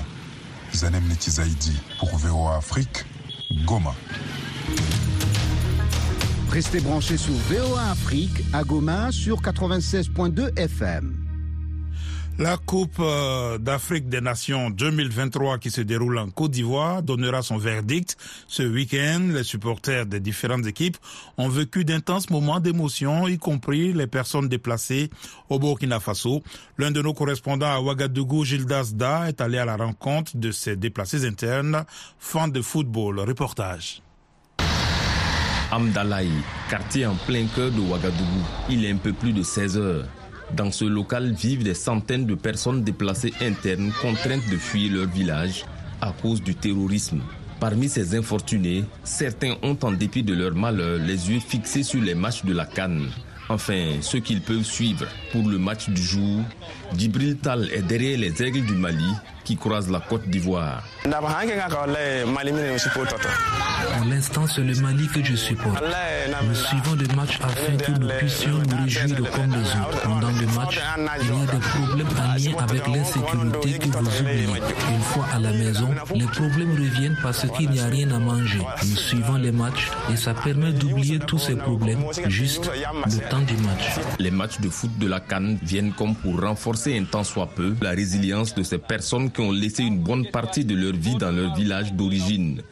Zanem 0.74 1.06
Netizaidi 1.08 1.78
pour 1.98 2.16
VOA 2.16 2.56
Afrique, 2.56 3.04
Goma. 3.66 3.94
Restez 6.50 6.80
branchés 6.80 7.18
sur 7.18 7.34
VOA 7.34 7.82
Afrique 7.90 8.44
à 8.54 8.64
Goma 8.64 9.12
sur 9.12 9.42
96.2 9.42 10.58
FM. 10.58 11.21
La 12.38 12.56
Coupe 12.56 12.96
euh, 12.98 13.58
d'Afrique 13.58 14.08
des 14.08 14.20
Nations 14.20 14.70
2023 14.70 15.58
qui 15.58 15.70
se 15.70 15.82
déroule 15.82 16.18
en 16.18 16.30
Côte 16.30 16.52
d'Ivoire 16.52 17.02
donnera 17.02 17.42
son 17.42 17.58
verdict 17.58 18.16
ce 18.48 18.62
week-end. 18.62 19.28
Les 19.32 19.44
supporters 19.44 20.06
des 20.06 20.18
différentes 20.18 20.66
équipes 20.66 20.96
ont 21.36 21.48
vécu 21.48 21.84
d'intenses 21.84 22.30
moments 22.30 22.58
d'émotion, 22.58 23.28
y 23.28 23.38
compris 23.38 23.92
les 23.92 24.06
personnes 24.06 24.48
déplacées 24.48 25.10
au 25.50 25.58
Burkina 25.58 26.00
Faso. 26.00 26.42
L'un 26.78 26.90
de 26.90 27.02
nos 27.02 27.12
correspondants 27.12 27.70
à 27.70 27.80
Ouagadougou, 27.80 28.44
Gildas 28.44 28.92
Da, 28.94 29.28
est 29.28 29.40
allé 29.40 29.58
à 29.58 29.66
la 29.66 29.76
rencontre 29.76 30.36
de 30.36 30.50
ces 30.50 30.74
déplacés 30.74 31.26
internes, 31.26 31.84
fans 32.18 32.48
de 32.48 32.62
football. 32.62 33.20
Reportage. 33.20 34.02
Amdalaï, 35.70 36.28
quartier 36.68 37.06
en 37.06 37.14
plein 37.14 37.46
cœur 37.54 37.70
de 37.70 37.80
Ouagadougou. 37.80 38.42
Il 38.70 38.84
est 38.84 38.90
un 38.90 38.96
peu 38.96 39.12
plus 39.12 39.32
de 39.32 39.42
16 39.42 39.76
heures. 39.76 40.06
Dans 40.56 40.70
ce 40.70 40.84
local 40.84 41.32
vivent 41.32 41.64
des 41.64 41.74
centaines 41.74 42.26
de 42.26 42.34
personnes 42.34 42.84
déplacées 42.84 43.32
internes 43.40 43.90
contraintes 44.02 44.48
de 44.50 44.56
fuir 44.58 44.92
leur 44.92 45.06
village 45.08 45.64
à 46.00 46.12
cause 46.12 46.42
du 46.42 46.54
terrorisme. 46.54 47.22
Parmi 47.58 47.88
ces 47.88 48.14
infortunés, 48.16 48.84
certains 49.04 49.54
ont 49.62 49.78
en 49.82 49.92
dépit 49.92 50.22
de 50.22 50.34
leur 50.34 50.54
malheur 50.54 50.98
les 50.98 51.30
yeux 51.30 51.40
fixés 51.40 51.84
sur 51.84 52.02
les 52.02 52.14
matchs 52.14 52.44
de 52.44 52.52
la 52.52 52.66
Cannes. 52.66 53.08
Enfin, 53.48 53.98
ceux 54.00 54.20
qu'ils 54.20 54.40
peuvent 54.40 54.64
suivre 54.64 55.06
pour 55.30 55.48
le 55.48 55.58
match 55.58 55.88
du 55.88 56.02
jour, 56.02 56.42
Djibril 56.96 57.36
Tal 57.36 57.70
est 57.72 57.82
derrière 57.82 58.18
les 58.18 58.42
aigles 58.42 58.66
du 58.66 58.74
Mali 58.74 59.10
qui 59.52 59.58
croisent 59.58 59.90
la 59.90 60.00
côte 60.00 60.26
d'Ivoire. 60.28 60.82
Pour 61.04 61.12
l'instant, 64.06 64.46
c'est 64.46 64.62
le 64.62 64.74
Mali 64.80 65.06
que 65.08 65.22
je 65.22 65.36
supporte. 65.36 65.82
Nous 66.48 66.54
suivons 66.54 66.94
le 66.94 67.06
match 67.14 67.38
afin 67.42 67.76
que 67.76 67.90
nous 68.00 68.08
puissions 68.18 68.50
nous 68.50 68.82
réjouir 68.82 69.30
comme 69.30 69.50
les 69.50 69.58
autres. 69.58 70.00
Pendant 70.04 70.28
le 70.28 70.46
match, 70.56 70.80
il 71.20 71.28
y 71.28 71.32
a 71.32 71.46
des 71.52 71.58
problèmes 71.58 72.06
en 72.16 72.34
lien 72.34 72.64
avec 72.64 72.86
l'insécurité 72.86 73.78
que 73.78 73.88
vous 73.98 74.20
oubliez. 74.20 74.46
Une 74.94 75.02
fois 75.02 75.26
à 75.34 75.38
la 75.38 75.52
maison, 75.52 75.88
les 76.14 76.26
problèmes 76.26 76.72
reviennent 76.72 77.16
parce 77.22 77.46
qu'il 77.56 77.70
n'y 77.70 77.80
a 77.80 77.86
rien 77.86 78.10
à 78.10 78.18
manger. 78.18 78.60
Nous 78.88 78.96
suivons 78.96 79.36
les 79.36 79.52
matchs 79.52 79.90
et 80.10 80.16
ça 80.16 80.32
permet 80.32 80.72
d'oublier 80.72 81.18
tous 81.18 81.38
ces 81.38 81.56
problèmes, 81.56 82.02
juste 82.28 82.70
le 82.72 83.28
temps 83.28 83.40
du 83.40 83.56
match. 83.58 83.84
Les 84.18 84.30
matchs 84.30 84.60
de 84.60 84.70
foot 84.70 84.90
de 84.98 85.08
la 85.08 85.20
Cannes 85.20 85.58
viennent 85.62 85.92
comme 85.92 86.14
pour 86.14 86.40
renforcer 86.40 86.98
un 86.98 87.04
tant 87.04 87.24
soit 87.24 87.48
peu 87.48 87.74
la 87.82 87.90
résilience 87.90 88.54
de 88.54 88.62
ces 88.62 88.78
personnes 88.78 89.30
qui 89.30 89.41
ont 89.42 89.52
laissé 89.52 89.82
une 89.82 89.98
bonne 89.98 90.26
partie 90.30 90.64
de 90.64 90.74
leur 90.74 90.94
vie 90.94 91.16
dans 91.16 91.30
leur 91.30 91.54
village 91.54 91.92
d'origine. 91.92 92.62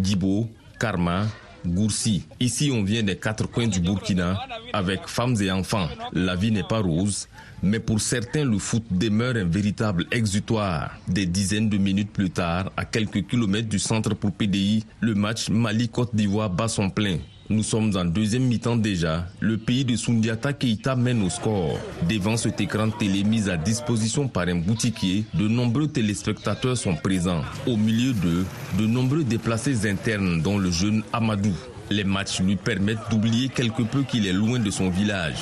Djibo, 0.00 0.48
Karma, 0.78 1.26
Goursi. 1.66 2.22
Ici, 2.38 2.70
on 2.72 2.82
vient 2.82 3.02
des 3.02 3.16
quatre 3.16 3.46
coins 3.48 3.66
du 3.66 3.80
Burkina 3.80 4.38
avec 4.72 5.06
femmes 5.06 5.36
et 5.40 5.50
enfants. 5.50 5.88
La 6.12 6.36
vie 6.36 6.52
n'est 6.52 6.62
pas 6.62 6.80
rose, 6.80 7.28
mais 7.62 7.80
pour 7.80 8.00
certains, 8.00 8.44
le 8.44 8.58
foot 8.58 8.84
demeure 8.90 9.36
un 9.36 9.44
véritable 9.44 10.06
exutoire. 10.12 10.92
Des 11.08 11.26
dizaines 11.26 11.68
de 11.68 11.78
minutes 11.78 12.12
plus 12.12 12.30
tard, 12.30 12.70
à 12.76 12.84
quelques 12.84 13.26
kilomètres 13.26 13.68
du 13.68 13.78
centre 13.78 14.14
pour 14.14 14.32
PDI, 14.32 14.84
le 15.00 15.14
match 15.14 15.48
Mali-Côte 15.48 16.14
d'Ivoire 16.14 16.50
bat 16.50 16.68
son 16.68 16.90
plein. 16.90 17.18
Nous 17.48 17.62
sommes 17.62 17.96
en 17.96 18.04
deuxième 18.04 18.42
mi-temps 18.42 18.74
déjà. 18.74 19.24
Le 19.38 19.56
pays 19.56 19.84
de 19.84 19.94
Sundiata 19.94 20.52
Keita 20.52 20.96
mène 20.96 21.22
au 21.22 21.30
score. 21.30 21.78
Devant 22.08 22.36
cet 22.36 22.60
écran 22.60 22.90
télé 22.90 23.22
mis 23.22 23.48
à 23.48 23.56
disposition 23.56 24.26
par 24.26 24.48
un 24.48 24.56
boutiquier, 24.56 25.24
de 25.32 25.46
nombreux 25.46 25.86
téléspectateurs 25.86 26.76
sont 26.76 26.96
présents. 26.96 27.42
Au 27.66 27.76
milieu 27.76 28.12
d'eux, 28.14 28.44
de 28.78 28.86
nombreux 28.86 29.22
déplacés 29.22 29.88
internes, 29.88 30.42
dont 30.42 30.58
le 30.58 30.72
jeune 30.72 31.04
Amadou. 31.12 31.54
Les 31.88 32.02
matchs 32.02 32.40
lui 32.40 32.56
permettent 32.56 33.08
d'oublier 33.10 33.48
quelque 33.48 33.82
peu 33.82 34.02
qu'il 34.02 34.26
est 34.26 34.32
loin 34.32 34.58
de 34.58 34.70
son 34.70 34.90
village. 34.90 35.38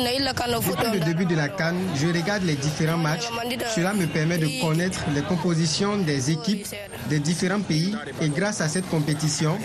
Depuis 0.00 0.98
le 0.98 1.04
début 1.04 1.26
de 1.26 1.34
la 1.34 1.48
Cannes, 1.48 1.80
je 1.96 2.06
regarde 2.06 2.42
les 2.44 2.54
différents 2.54 2.96
matchs. 2.96 3.28
Cela 3.74 3.92
me 3.92 4.06
permet 4.06 4.38
de 4.38 4.60
connaître 4.60 5.00
les 5.14 5.22
compositions 5.22 5.98
des 5.98 6.30
équipes 6.30 6.66
des 7.08 7.18
différents 7.20 7.60
pays 7.60 7.94
et 8.20 8.28
grâce 8.28 8.60
à 8.60 8.68
cette 8.68 8.88
compétition, 8.88 9.58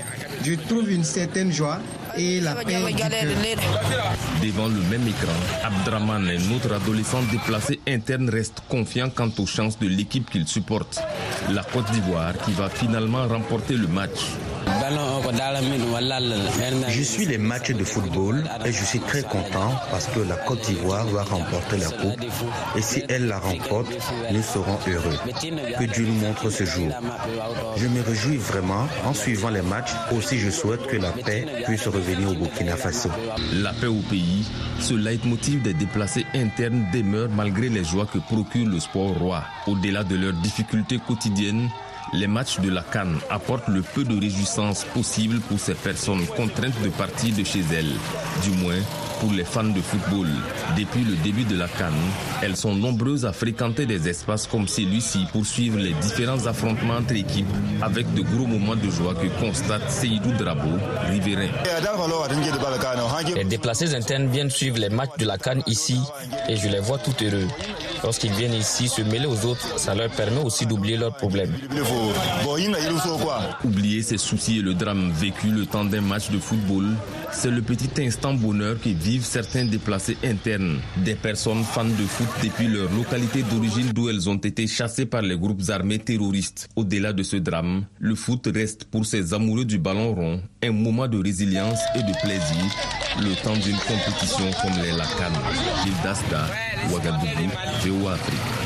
je 0.44 0.54
trouve 0.54 0.92
une 0.92 1.04
certaine 1.04 1.52
joie 1.52 1.80
et 2.18 2.42
la 2.42 2.56
paix 2.56 2.76
du 2.88 2.96
cœur. 2.96 3.10
Devant 4.42 4.68
le 4.68 4.82
même 4.90 5.08
écran, 5.08 5.34
Abdraman, 5.64 6.28
un 6.28 6.56
autre 6.56 6.74
adolescent 6.74 7.22
déplacé 7.32 7.80
interne, 7.88 8.30
reste 8.30 8.62
confiant 8.70 9.10
quant 9.10 9.30
aux 9.38 9.46
chances 9.46 9.80
de 9.80 9.88
l'équipe 9.88 10.30
qu'il 10.30 10.48
supporte. 10.48 11.00
La 11.52 11.64
Côte 11.64 11.90
d'Ivoire 11.92 12.34
qui 12.46 12.52
va 12.52 12.70
finalement 12.70 13.28
remporter 13.28 13.76
le 13.76 13.88
match. 13.88 14.20
Je 16.90 17.02
suis 17.02 17.26
les 17.26 17.38
matchs 17.38 17.72
de 17.72 17.84
football 17.84 18.44
et 18.66 18.72
je 18.72 18.84
suis 18.84 19.00
très 19.00 19.24
content 19.24 19.74
parce 19.92 20.08
que 20.08 20.20
la 20.20 20.36
Côte 20.36 20.62
d'Ivoire 20.62 21.06
va 21.08 21.24
remporter 21.24 21.78
la 21.78 21.90
coupe. 21.90 22.22
Et 22.76 22.82
si 22.82 23.04
elle 23.10 23.28
la 23.28 23.40
remporte, 23.40 23.88
nous 24.32 24.42
serons 24.42 24.78
heureux. 24.88 25.18
Que 25.42 25.86
Dieu 25.86 26.06
nous 26.06 26.14
montre 26.16 26.50
ce 26.50 26.64
jour. 26.66 26.90
Je 27.78 27.88
me 27.88 28.02
réjouis 28.02 28.38
vraiment 28.38 28.88
en 29.06 29.14
suivant 29.14 29.50
les 29.50 29.62
matchs. 29.62 29.92
Aussi, 30.12 30.40
je 30.40 30.50
souhaite 30.50 30.86
que 30.88 30.98
la 30.98 31.12
paix 31.12 31.46
puisse 31.66 31.88
revenir 31.88 32.30
au 32.30 32.34
Burkina 32.34 32.76
Faso. 32.76 33.10
La 33.54 33.74
paix 33.74 33.88
au 33.88 34.02
pays, 34.10 34.46
ce 34.80 34.94
leitmotiv 34.94 35.62
des 35.62 35.74
déplacés 35.74 36.26
internes 36.34 36.86
demeure 36.94 37.30
malgré 37.30 37.70
les 37.70 37.84
joies 37.84 38.08
que 38.12 38.20
procure 38.20 38.68
le 38.68 38.80
sport 38.80 39.14
roi. 39.18 39.44
Au-delà 39.68 40.04
de 40.04 40.16
leurs 40.16 40.34
difficultés 40.34 41.00
quotidiennes, 41.06 41.70
les 42.14 42.28
matchs 42.28 42.60
de 42.60 42.70
la 42.70 42.82
Cannes 42.82 43.18
apportent 43.30 43.68
le 43.68 43.82
peu 43.82 44.04
de 44.04 44.20
réjouissance 44.20 44.84
possible 44.86 45.40
pour 45.42 45.60
ces 45.60 45.74
personnes 45.74 46.26
contraintes 46.28 46.82
de 46.84 46.90
partir 46.90 47.36
de 47.36 47.44
chez 47.44 47.64
elles. 47.74 47.94
Du 48.44 48.52
moins, 48.62 48.80
pour 49.20 49.32
les 49.32 49.44
fans 49.44 49.64
de 49.64 49.82
football. 49.82 50.28
Depuis 50.78 51.04
le 51.04 51.16
début 51.18 51.44
de 51.46 51.58
la 51.58 51.68
Cannes, 51.68 51.94
elles 52.42 52.56
sont 52.56 52.76
nombreuses 52.76 53.26
à 53.26 53.34
fréquenter 53.34 53.86
des 53.86 54.08
espaces 54.10 54.48
comme 54.48 54.68
celui-ci 54.68 55.26
pour 55.32 55.46
suivre 55.46 55.78
les 55.78 55.94
différents 55.94 56.46
affrontements 56.46 56.96
entre 56.98 57.16
équipes 57.16 57.48
avec 57.82 58.14
de 58.14 58.22
gros 58.22 58.46
moments 58.46 58.76
de 58.76 58.90
joie 58.90 59.16
que 59.16 59.28
constate 59.40 59.90
Seydou 59.90 60.32
Drabo, 60.34 60.70
riverain. 61.10 61.50
Les 63.36 63.44
déplacés 63.46 63.96
internes 63.96 64.28
viennent 64.28 64.50
suivre 64.50 64.78
les 64.78 64.90
matchs 64.90 65.18
de 65.18 65.26
la 65.26 65.38
Cannes 65.38 65.64
ici 65.68 66.00
et 66.50 66.56
je 66.58 66.68
les 66.68 66.80
vois 66.80 66.98
tout 66.98 67.16
heureux. 67.24 67.48
Lorsqu'ils 68.06 68.34
viennent 68.34 68.54
ici 68.54 68.88
se 68.88 69.02
mêler 69.02 69.26
aux 69.26 69.48
autres, 69.48 69.80
ça 69.80 69.96
leur 69.96 70.12
permet 70.12 70.44
aussi 70.44 70.68
d'oublier 70.68 70.96
leurs 70.96 71.16
problèmes. 71.16 71.52
Oublier 73.64 74.04
ses 74.04 74.20
soucis 74.20 74.60
et 74.60 74.62
le 74.62 74.76
drame 74.76 75.12
vécu 75.12 75.48
le 75.48 75.66
temps 75.66 75.84
d'un 75.84 76.02
match 76.02 76.30
de 76.30 76.38
football, 76.38 76.86
C'est 77.38 77.52
le 77.52 77.62
petit 77.62 78.02
instant 78.02 78.34
bonheur 78.34 78.80
que 78.82 78.90
vivent 78.90 79.26
certains 79.26 79.66
déplacés 79.66 80.18
internes, 80.24 80.80
des 80.98 81.16
personnes 81.16 81.64
fans 81.64 81.84
de 81.84 82.06
foot 82.06 82.28
depuis 82.44 82.68
leur 82.68 82.92
localité 82.92 83.44
d'origine 83.44 83.92
d'où 83.94 84.10
elles 84.10 84.30
ont 84.30 84.38
été 84.38 84.66
chassées 84.68 85.06
par 85.06 85.22
les 85.22 85.38
groupes 85.38 85.62
armés 85.70 86.00
terroristes. 86.00 86.70
Au-delà 86.76 87.14
de 87.14 87.24
ce 87.24 87.36
drame, 87.36 87.86
le 88.00 88.16
foot 88.16 88.50
reste 88.54 88.86
pour 88.86 89.06
ces 89.06 89.34
amoureux 89.34 89.66
du 89.66 89.78
ballon 89.78 90.16
rond 90.16 90.42
un 90.64 90.72
moment 90.72 91.08
de 91.08 91.22
résilience 91.22 91.80
et 91.96 92.04
de 92.04 92.18
plaisir, 92.22 92.72
le 93.20 93.36
temps 93.44 93.58
d'une 93.58 93.78
compétition 93.78 94.50
comme 94.62 94.82
les 94.82 94.92
Lacan. 94.92 95.34
Gilles 95.84 95.94
Dasta, 96.04 96.48
Ouagadougou, 96.90 98.08
Afrique. 98.08 98.65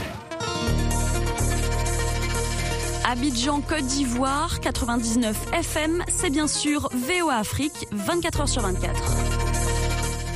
Abidjan, 3.10 3.62
Côte 3.62 3.86
d'Ivoire, 3.86 4.60
99 4.60 5.36
FM, 5.54 6.04
c'est 6.10 6.30
bien 6.30 6.46
sûr 6.46 6.90
VOA 6.94 7.38
Afrique, 7.38 7.88
24h 7.92 8.46
sur 8.46 8.62
24. 8.62 9.49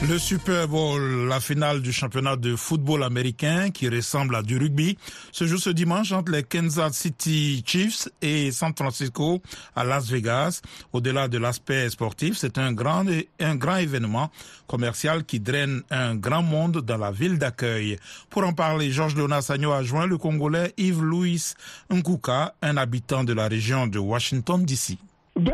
Le 0.10 0.18
Super 0.18 0.68
Bowl, 0.68 1.28
la 1.30 1.40
finale 1.40 1.82
du 1.82 1.94
championnat 1.94 2.36
de 2.36 2.58
football 2.58 3.04
américain 3.04 3.70
qui 3.72 3.88
ressemble 3.88 4.36
à 4.36 4.42
du 4.42 4.58
rugby, 4.58 4.98
se 5.32 5.46
joue 5.46 5.58
ce 5.58 5.70
dimanche 5.70 6.12
entre 6.12 6.32
les 6.34 6.44
Kansas 6.44 6.92
City 6.94 7.64
Chiefs 7.66 8.10
et 8.22 8.52
San 8.52 8.74
Francisco 8.76 9.42
à 9.76 9.86
Las 9.86 10.10
Vegas. 10.10 10.62
Au-delà 10.92 11.30
de 11.30 11.38
l'aspect 11.38 11.90
sportif, 11.90 12.36
c'est 12.36 12.58
un 12.58 12.74
grand, 12.74 13.06
un 13.40 13.56
grand 13.56 13.78
événement 13.78 14.30
commercial 14.68 15.24
qui 15.24 15.40
draine 15.40 15.84
un 15.90 16.16
grand 16.16 16.44
monde 16.44 16.82
dans 16.82 16.98
la 16.98 17.12
ville 17.12 17.38
d'accueil. 17.38 17.98
Pour 18.30 18.44
en 18.44 18.52
parler, 18.52 18.92
Georges 18.92 19.16
Léonard 19.16 19.44
Sagno 19.44 19.72
a 19.72 19.84
joint 19.84 20.06
le 20.06 20.18
Congolais 20.18 20.74
Yves-Louis 20.78 21.54
Nkuka, 21.90 22.56
un 22.62 22.76
habitant 22.76 23.24
de 23.24 23.34
la 23.34 23.48
région 23.48 23.88
de 23.88 24.00
Washington, 24.00 24.66
D.C. 24.66 24.98
Ben, 25.36 25.54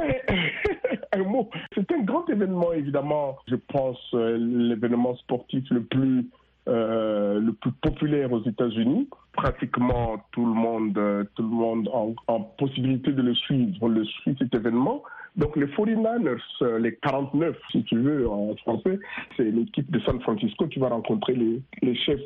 C'est 1.75 1.91
un 1.91 2.01
grand 2.03 2.29
événement, 2.29 2.73
évidemment. 2.73 3.37
Je 3.47 3.55
pense 3.55 3.97
euh, 4.13 4.37
l'événement 4.37 5.15
sportif 5.17 5.63
le 5.71 5.83
plus 5.83 6.27
euh, 6.67 7.39
le 7.39 7.53
plus 7.53 7.71
populaire 7.71 8.31
aux 8.31 8.43
États-Unis. 8.43 9.09
Pratiquement 9.33 10.17
tout 10.31 10.45
le 10.45 10.53
monde, 10.53 10.97
euh, 10.97 11.23
tout 11.35 11.41
le 11.41 11.49
monde 11.49 11.89
en, 12.27 12.41
possibilité 12.41 13.11
de 13.11 13.21
le 13.21 13.33
suivre, 13.33 13.89
le 13.89 14.05
suit 14.05 14.35
cet 14.37 14.53
événement. 14.53 15.03
Donc 15.35 15.55
les 15.55 15.65
49ers, 15.65 16.77
les 16.77 16.95
49 16.95 17.55
si 17.71 17.83
tu 17.85 17.97
veux 17.97 18.29
en 18.29 18.55
français, 18.57 18.99
c'est 19.37 19.49
l'équipe 19.49 19.89
de 19.89 19.99
San 20.01 20.19
Francisco 20.21 20.67
qui 20.67 20.79
va 20.79 20.89
rencontrer 20.89 21.33
les, 21.33 21.61
les 21.81 21.95
chefs, 21.95 22.19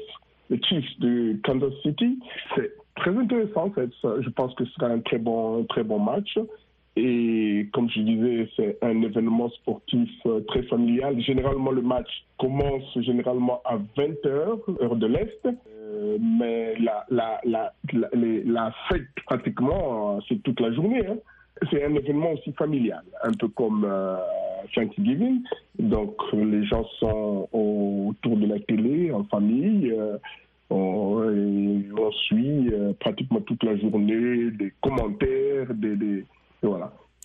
les 0.50 0.62
Chiefs 0.63 1.00
de 1.00 1.38
Kansas 1.43 1.74
City. 1.84 2.19
C'est 2.56 2.74
très 2.96 3.15
intéressant. 3.15 3.72
Je 3.78 4.30
pense 4.30 4.56
que 4.56 4.65
ce 4.65 4.72
sera 4.74 4.88
un 4.88 5.00
très 5.00 5.19
bon, 5.19 5.62
un 5.62 5.65
très 5.65 5.84
bon 5.84 6.00
match. 6.00 6.38
Et 6.96 7.70
comme 7.74 7.90
je 7.90 8.02
disais, 8.02 8.50
c'est 8.56 8.78
un 8.84 9.02
événement 9.02 9.50
sportif 9.50 10.10
euh, 10.28 10.42
très 10.42 10.62
familial. 10.64 11.20
Généralement, 11.22 11.72
le 11.72 11.82
match 11.82 12.24
commence 12.38 12.84
généralement 13.00 13.62
à 13.66 13.78
20h, 13.98 14.82
heure 14.82 14.96
de 14.96 15.08
l'Est. 15.08 15.40
Euh, 15.46 16.18
mais 16.22 16.76
la, 17.10 18.72
fête, 18.90 19.08
pratiquement, 19.26 20.18
euh, 20.18 20.20
c'est 20.30 20.44
toute 20.44 20.60
la 20.60 20.72
journée. 20.72 21.02
Hein. 21.08 21.18
C'est 21.72 21.84
un 21.84 21.96
événement 21.96 22.34
aussi 22.34 22.52
familial, 22.54 23.04
un 23.24 23.32
peu 23.32 23.48
comme 23.48 23.88
Thanksgiving. 24.76 25.42
Donc, 25.80 26.16
les 26.34 26.66
gens 26.66 26.84
sont 27.00 27.48
autour 27.54 28.38
de 28.38 28.48
la 28.48 28.60
télé, 28.60 29.12
en 29.12 29.24
famille. 29.26 29.94
on, 30.70 31.22
suit 32.28 32.72
pratiquement 33.00 33.42
toute 33.42 33.64
la 33.64 33.78
journée 33.78 34.52
des 34.52 34.74
commentaires, 34.82 35.74
des 35.74 36.26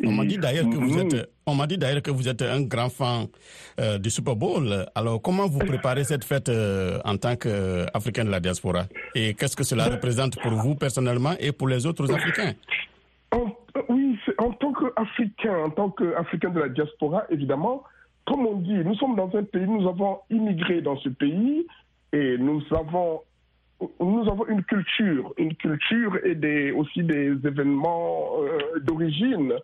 on 0.05 0.13
m'a 0.13 0.25
dit 0.25 0.39
d'ailleurs 0.39 0.69
que 0.69 0.77
vous 0.77 0.99
êtes, 0.99 1.31
on 1.47 1.55
m'a 1.55 1.67
dit 1.67 1.79
d'ailleurs 1.79 2.03
que 2.03 2.11
vous 2.11 2.29
êtes 2.29 2.43
un 2.43 2.63
grand 2.63 2.89
fan 2.89 3.27
euh, 3.81 3.99
du 3.99 4.11
Super 4.11 4.37
Bowl. 4.37 4.87
Alors, 4.95 5.21
comment 5.21 5.47
vous 5.47 5.59
préparez 5.59 6.05
cette 6.05 6.25
fête 6.25 6.49
euh, 6.49 6.99
en 7.05 7.17
tant 7.17 7.37
qu'Africain 7.37 8.25
de 8.25 8.31
la 8.31 8.41
diaspora? 8.41 8.85
Et 9.15 9.35
qu'est-ce 9.35 9.57
que 9.57 9.65
cela 9.65 9.89
représente 9.89 10.41
pour 10.41 10.53
vous 10.53 10.75
personnellement 10.75 11.33
et 11.41 11.53
pour 11.53 11.69
les 11.69 11.87
autres 11.87 12.13
Africains? 12.13 12.53
Oui, 13.89 14.17
en 14.39 14.53
tant 14.53 14.73
qu'Africain, 14.73 15.57
en 15.65 15.71
tant 15.71 15.91
qu'Africain 15.91 16.51
de 16.51 16.61
la 16.61 16.69
diaspora, 16.69 17.25
évidemment, 17.31 17.83
comme 18.27 18.47
on 18.47 18.57
dit, 18.57 18.75
nous 18.85 18.95
sommes 18.97 19.17
dans 19.17 19.31
un 19.35 19.43
pays, 19.43 19.67
nous 19.67 19.89
avons 19.89 20.19
immigré 20.31 20.81
dans 20.81 20.97
ce 20.99 21.09
pays 21.09 21.67
et 22.13 22.37
nous 22.39 22.63
avons 22.71 23.23
nous 24.01 24.29
avons 24.29 24.47
une 24.47 24.65
culture, 24.65 25.33
une 25.37 25.55
culture 25.55 26.19
et 26.25 26.35
des, 26.35 26.73
aussi 26.73 27.03
des 27.03 27.33
événements 27.45 28.43
euh, 28.43 28.81
d'origine. 28.81 29.55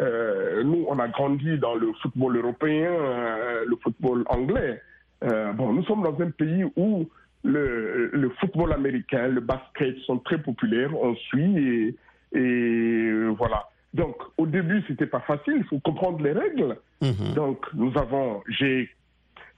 Euh, 0.00 0.62
nous, 0.64 0.84
on 0.88 0.98
a 0.98 1.08
grandi 1.08 1.58
dans 1.58 1.74
le 1.74 1.92
football 2.02 2.36
européen, 2.36 2.90
euh, 2.90 3.64
le 3.66 3.76
football 3.76 4.24
anglais. 4.28 4.82
bon, 5.22 5.72
nous 5.72 5.84
sommes 5.84 6.02
dans 6.02 6.20
un 6.20 6.30
pays 6.30 6.64
où 6.76 7.08
le, 7.42 8.10
le, 8.12 8.30
football 8.40 8.72
américain, 8.72 9.28
le 9.28 9.40
basket 9.40 9.96
sont 10.00 10.18
très 10.18 10.38
populaires, 10.38 10.90
on 10.94 11.14
suit 11.14 11.58
et, 11.58 12.38
et 12.38 13.12
voilà. 13.38 13.68
Donc, 13.94 14.16
au 14.38 14.46
début, 14.46 14.82
c'était 14.88 15.06
pas 15.06 15.20
facile, 15.20 15.54
il 15.58 15.64
faut 15.64 15.78
comprendre 15.78 16.22
les 16.22 16.32
règles. 16.32 16.76
Mm-hmm. 17.00 17.34
Donc, 17.34 17.64
nous 17.74 17.96
avons, 17.96 18.42
j'ai, 18.48 18.90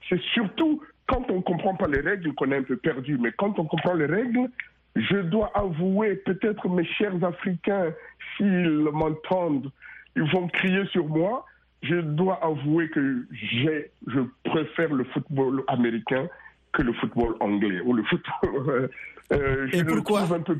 c'est 0.07 0.21
surtout 0.33 0.81
quand 1.07 1.29
on 1.31 1.37
ne 1.37 1.41
comprend 1.41 1.75
pas 1.75 1.87
les 1.87 2.01
règles, 2.01 2.31
on 2.39 2.51
est 2.51 2.57
un 2.57 2.63
peu 2.63 2.77
perdu. 2.77 3.17
Mais 3.17 3.31
quand 3.31 3.57
on 3.59 3.65
comprend 3.65 3.93
les 3.93 4.05
règles, 4.05 4.49
je 4.95 5.17
dois 5.17 5.51
avouer, 5.55 6.15
peut-être 6.15 6.67
mes 6.69 6.85
chers 6.85 7.23
Africains, 7.23 7.93
s'ils 8.35 8.89
m'entendent, 8.91 9.71
ils 10.15 10.29
vont 10.31 10.47
crier 10.47 10.85
sur 10.87 11.07
moi. 11.07 11.45
Je 11.83 11.95
dois 11.95 12.43
avouer 12.43 12.89
que 12.89 13.25
j'ai, 13.31 13.91
je 14.07 14.19
préfère 14.43 14.93
le 14.93 15.03
football 15.05 15.63
américain 15.67 16.27
que 16.73 16.81
le 16.81 16.93
football 16.93 17.35
anglais 17.39 17.81
ou 17.81 17.93
le 17.93 18.03
football. 18.03 18.89
Euh, 19.33 19.67
je 19.73 19.79
Et 19.79 19.83
pourquoi 19.83 20.21
un 20.21 20.39
peu 20.39 20.57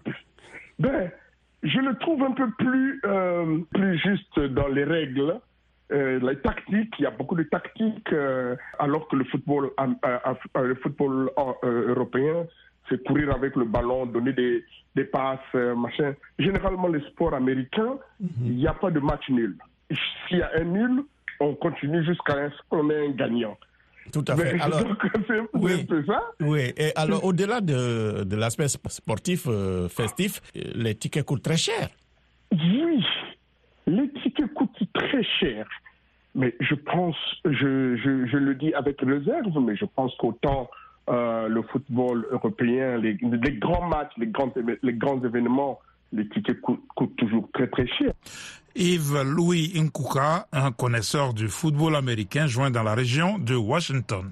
Ben, 0.77 1.10
je 1.63 1.79
le 1.79 1.95
trouve 1.99 2.21
un 2.21 2.31
peu 2.31 2.49
plus, 2.57 2.99
euh, 3.05 3.60
plus 3.73 3.97
juste 3.97 4.38
dans 4.38 4.67
les 4.67 4.83
règles. 4.83 5.39
Euh, 5.91 6.19
les 6.19 6.38
tactiques, 6.39 6.93
il 7.00 7.04
y 7.04 7.06
a 7.06 7.12
beaucoup 7.12 7.36
de 7.36 7.43
tactiques, 7.43 8.12
euh, 8.12 8.56
alors 8.78 9.08
que 9.08 9.15
le 9.15 9.23
football, 9.26 9.71
euh, 9.80 10.63
le 10.63 10.76
football 10.76 11.32
européen, 11.63 12.45
c'est 12.89 13.02
courir 13.06 13.34
avec 13.34 13.56
le 13.56 13.65
ballon, 13.65 14.06
donner 14.06 14.34
des, 14.34 14.65
des 14.95 15.06
passes, 15.06 15.54
machin. 15.54 16.13
Généralement, 16.39 16.88
les 16.89 17.02
sports 17.08 17.34
américains, 17.34 17.97
mhm. 18.19 18.30
il 18.45 18.56
n'y 18.58 18.67
a 18.67 18.73
pas 18.73 18.91
de 18.91 19.00
match 19.00 19.30
nul. 19.30 19.56
S'il 20.28 20.39
y 20.39 20.41
a 20.41 20.52
un 20.58 20.63
nul, 20.63 21.04
on 21.39 21.54
continue 21.56 22.04
jusqu'à 22.04 22.50
ce 22.50 22.58
qu'on 22.69 22.89
ait 22.89 23.08
un 23.08 23.12
gagnant. 23.12 23.58
Tout 24.12 24.23
à 24.28 24.36
fait. 24.36 24.60
Alors, 24.60 24.84
oui, 25.54 25.88
ça. 26.06 26.21
oui. 26.41 26.73
Et 26.78 26.91
alors, 26.95 27.23
au-delà 27.26 27.60
de, 27.62 28.23
de 28.23 28.36
l'aspect 28.36 28.67
sportif, 28.67 29.47
festif, 29.89 30.41
les 30.54 30.95
tickets 30.95 31.26
coûtent 31.26 31.43
très 31.43 31.58
cher. 31.58 31.89
Oui, 32.52 33.04
les 33.88 34.10
tickets 34.21 34.54
coûtent 34.54 34.84
très 34.93 35.23
cher? 35.39 35.67
Mais 36.36 36.56
je 36.60 36.76
pense, 36.76 37.15
je, 37.45 37.97
je, 37.97 38.38
le 38.38 38.54
dis 38.54 38.73
avec 38.73 39.02
réserve, 39.02 39.60
mais 39.60 39.76
je 39.76 39.86
pense 39.86 40.15
qu'autant 40.17 40.69
euh, 41.10 41.47
le 41.47 41.63
football 41.63 42.28
européen, 42.32 42.97
les, 42.97 43.17
grands 43.54 43.88
matchs, 43.88 44.12
les 44.17 44.28
grands, 44.28 44.54
les 44.84 45.28
événements, 45.28 45.80
les 46.13 46.30
tickets 46.30 46.62
coûtent, 46.62 47.15
toujours 47.17 47.50
très 47.54 47.67
très 47.67 47.88
cher. 47.88 48.13
Yves 48.76 49.23
Louis 49.23 49.71
Nkuka, 49.76 50.47
un 50.52 50.71
connaisseur 50.71 51.34
du 51.34 51.47
football 51.47 51.95
américain, 51.95 52.45
joint 52.45 52.69
dans 52.69 52.84
la 52.84 52.93
région 52.93 53.39
de 53.39 53.56
Washington. 53.56 54.32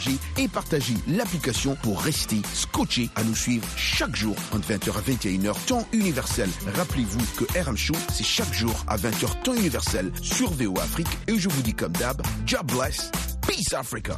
et 0.37 0.47
partagez 0.47 0.95
l'application 1.07 1.75
pour 1.81 2.01
rester 2.01 2.41
scotché 2.53 3.09
à 3.15 3.23
nous 3.23 3.35
suivre 3.35 3.67
chaque 3.75 4.15
jour 4.15 4.35
entre 4.53 4.67
20h 4.69 4.97
à 4.97 5.01
21h 5.01 5.65
temps 5.65 5.87
universel. 5.91 6.49
Rappelez-vous 6.75 7.21
que 7.37 7.59
RM 7.59 7.77
Show, 7.77 7.95
c'est 8.11 8.25
chaque 8.25 8.53
jour 8.53 8.83
à 8.87 8.97
20h 8.97 9.41
temps 9.43 9.55
universel 9.55 10.11
sur 10.21 10.51
VO 10.51 10.79
Afrique 10.79 11.07
et 11.27 11.37
je 11.37 11.49
vous 11.49 11.61
dis 11.61 11.73
comme 11.73 11.93
d'hab, 11.93 12.21
job 12.45 12.71
bless, 12.71 13.11
peace 13.47 13.73
Africa. 13.73 14.17